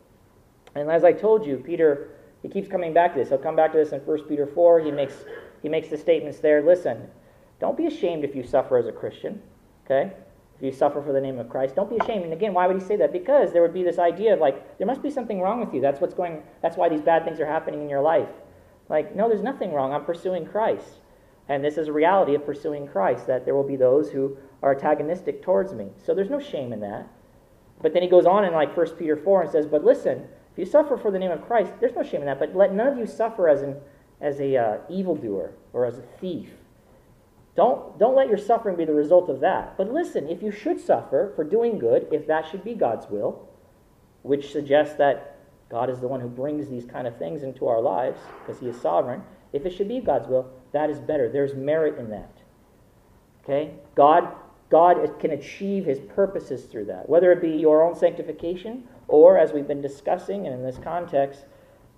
[0.75, 2.09] And as I told you, Peter,
[2.41, 3.29] he keeps coming back to this.
[3.29, 4.79] He'll come back to this in 1 Peter 4.
[4.79, 5.25] He makes,
[5.61, 6.61] he makes the statements there.
[6.61, 7.09] Listen,
[7.59, 9.41] don't be ashamed if you suffer as a Christian,
[9.85, 10.13] okay?
[10.55, 12.23] If you suffer for the name of Christ, don't be ashamed.
[12.23, 13.11] And again, why would he say that?
[13.11, 15.81] Because there would be this idea of like, there must be something wrong with you.
[15.81, 18.29] That's what's going, that's why these bad things are happening in your life.
[18.89, 19.93] Like, no, there's nothing wrong.
[19.93, 20.99] I'm pursuing Christ.
[21.49, 24.73] And this is a reality of pursuing Christ, that there will be those who are
[24.73, 25.89] antagonistic towards me.
[26.05, 27.07] So there's no shame in that.
[27.81, 30.57] But then he goes on in like 1 Peter 4 and says, But listen, if
[30.57, 32.87] you suffer for the name of Christ, there's no shame in that, but let none
[32.87, 33.75] of you suffer as an
[34.21, 36.49] as a uh, evildoer or as a thief.
[37.55, 39.77] Don't, don't let your suffering be the result of that.
[39.77, 43.47] But listen, if you should suffer for doing good, if that should be God's will,
[44.23, 45.37] which suggests that
[45.69, 48.67] God is the one who brings these kind of things into our lives because he
[48.67, 51.29] is sovereign, if it should be God's will, that is better.
[51.29, 52.31] There's merit in that.
[53.43, 53.73] Okay?
[53.95, 54.33] God
[54.73, 59.53] God can achieve his purposes through that, whether it be your own sanctification or, as
[59.53, 61.45] we've been discussing, and in this context,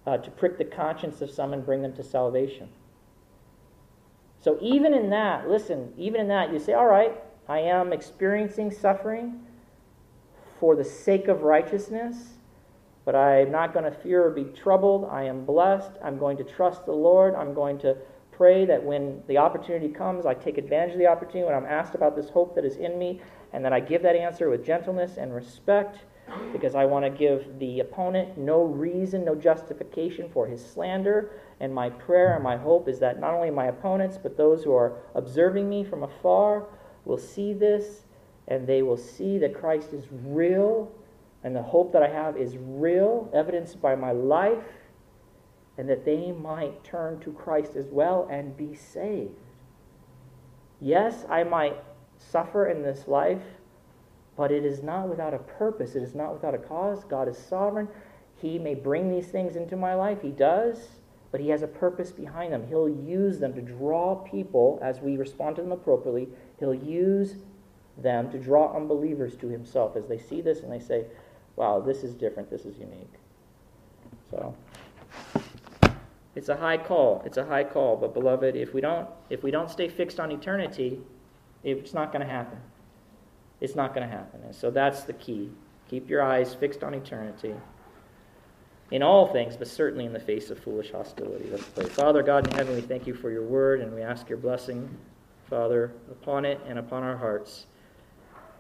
[0.06, 2.68] uh, to prick the conscience of some and bring them to salvation.
[4.46, 7.18] So, even in that, listen, even in that, you say, all right,
[7.50, 9.40] I am experiencing suffering
[10.60, 12.34] for the sake of righteousness,
[13.06, 15.10] but I'm not going to fear or be troubled.
[15.12, 15.94] I am blessed.
[16.04, 17.34] I'm going to trust the Lord.
[17.34, 17.98] I'm going to
[18.32, 21.96] pray that when the opportunity comes, I take advantage of the opportunity when I'm asked
[21.96, 23.22] about this hope that is in me,
[23.52, 25.98] and that I give that answer with gentleness and respect
[26.54, 31.32] because I want to give the opponent no reason, no justification for his slander.
[31.60, 34.74] And my prayer and my hope is that not only my opponents, but those who
[34.74, 36.68] are observing me from afar
[37.06, 38.04] will see this
[38.48, 40.92] and they will see that Christ is real
[41.46, 44.64] and the hope that I have is real, evidenced by my life,
[45.78, 49.30] and that they might turn to Christ as well and be saved.
[50.82, 51.78] Yes, I might
[52.18, 53.44] suffer in this life,
[54.36, 55.96] but it is not without a purpose.
[55.96, 57.04] It is not without a cause.
[57.04, 57.90] God is sovereign.
[58.42, 60.24] He may bring these things into my life.
[60.24, 60.88] He does,
[61.36, 62.66] but He has a purpose behind them.
[62.66, 66.30] He'll use them to draw people as we respond to them appropriately.
[66.62, 67.36] He'll use
[67.98, 71.08] them to draw unbelievers to Himself as they see this and they say,
[71.58, 72.50] wow, this is different.
[72.50, 73.16] This is unique.
[74.32, 74.56] So.
[76.36, 77.22] It's a high call.
[77.26, 80.32] It's a high call, but beloved, if we don't if we don't stay fixed on
[80.32, 81.02] eternity,
[81.66, 82.60] it's not going to happen.
[83.60, 84.40] It's not going to happen.
[84.46, 85.52] And so that's the key.
[85.90, 87.56] Keep your eyes fixed on eternity.
[88.92, 91.50] In all things, but certainly in the face of foolish hostility.
[91.52, 91.86] Let's pray.
[91.86, 94.96] Father God in heaven, we thank you for your word, and we ask your blessing,
[95.50, 97.66] Father, upon it and upon our hearts.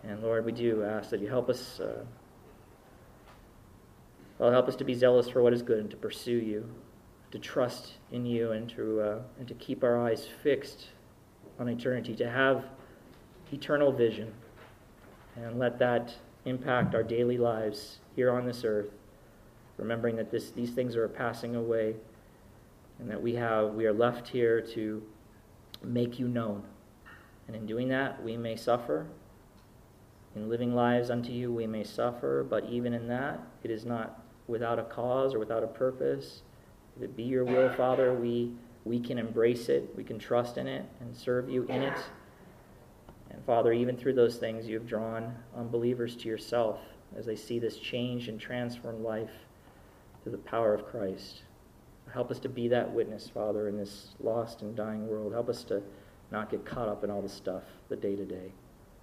[0.03, 1.79] And Lord, we do ask that you help us.
[1.79, 2.03] Uh,
[4.39, 6.69] well, help us to be zealous for what is good and to pursue you
[7.35, 10.87] to trust in you and to, uh, and to keep our eyes fixed
[11.59, 12.63] on eternity, to have
[13.51, 14.33] eternal vision,
[15.35, 16.15] and let that
[16.45, 18.89] impact our daily lives here on this earth,
[19.77, 21.95] remembering that this, these things are passing away
[22.99, 25.03] and that we, have, we are left here to
[25.83, 26.63] make you known.
[27.47, 29.05] And in doing that, we may suffer.
[30.35, 34.21] In living lives unto you, we may suffer, but even in that, it is not
[34.47, 36.41] without a cause or without a purpose.
[36.97, 38.51] If it be your will, Father, we,
[38.83, 41.97] we can embrace it, we can trust in it, and serve you in it.
[43.29, 46.79] And Father, even through those things, you have drawn unbelievers to yourself
[47.17, 49.44] as they see this changed and transformed life
[50.29, 51.43] the power of Christ.
[52.13, 55.33] Help us to be that witness, Father, in this lost and dying world.
[55.33, 55.81] Help us to
[56.31, 58.51] not get caught up in all the stuff, the day to day,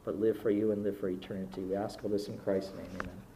[0.05, 1.63] but live for you and live for eternity.
[1.63, 2.87] We ask all this in Christ's name.
[3.01, 3.32] Amen.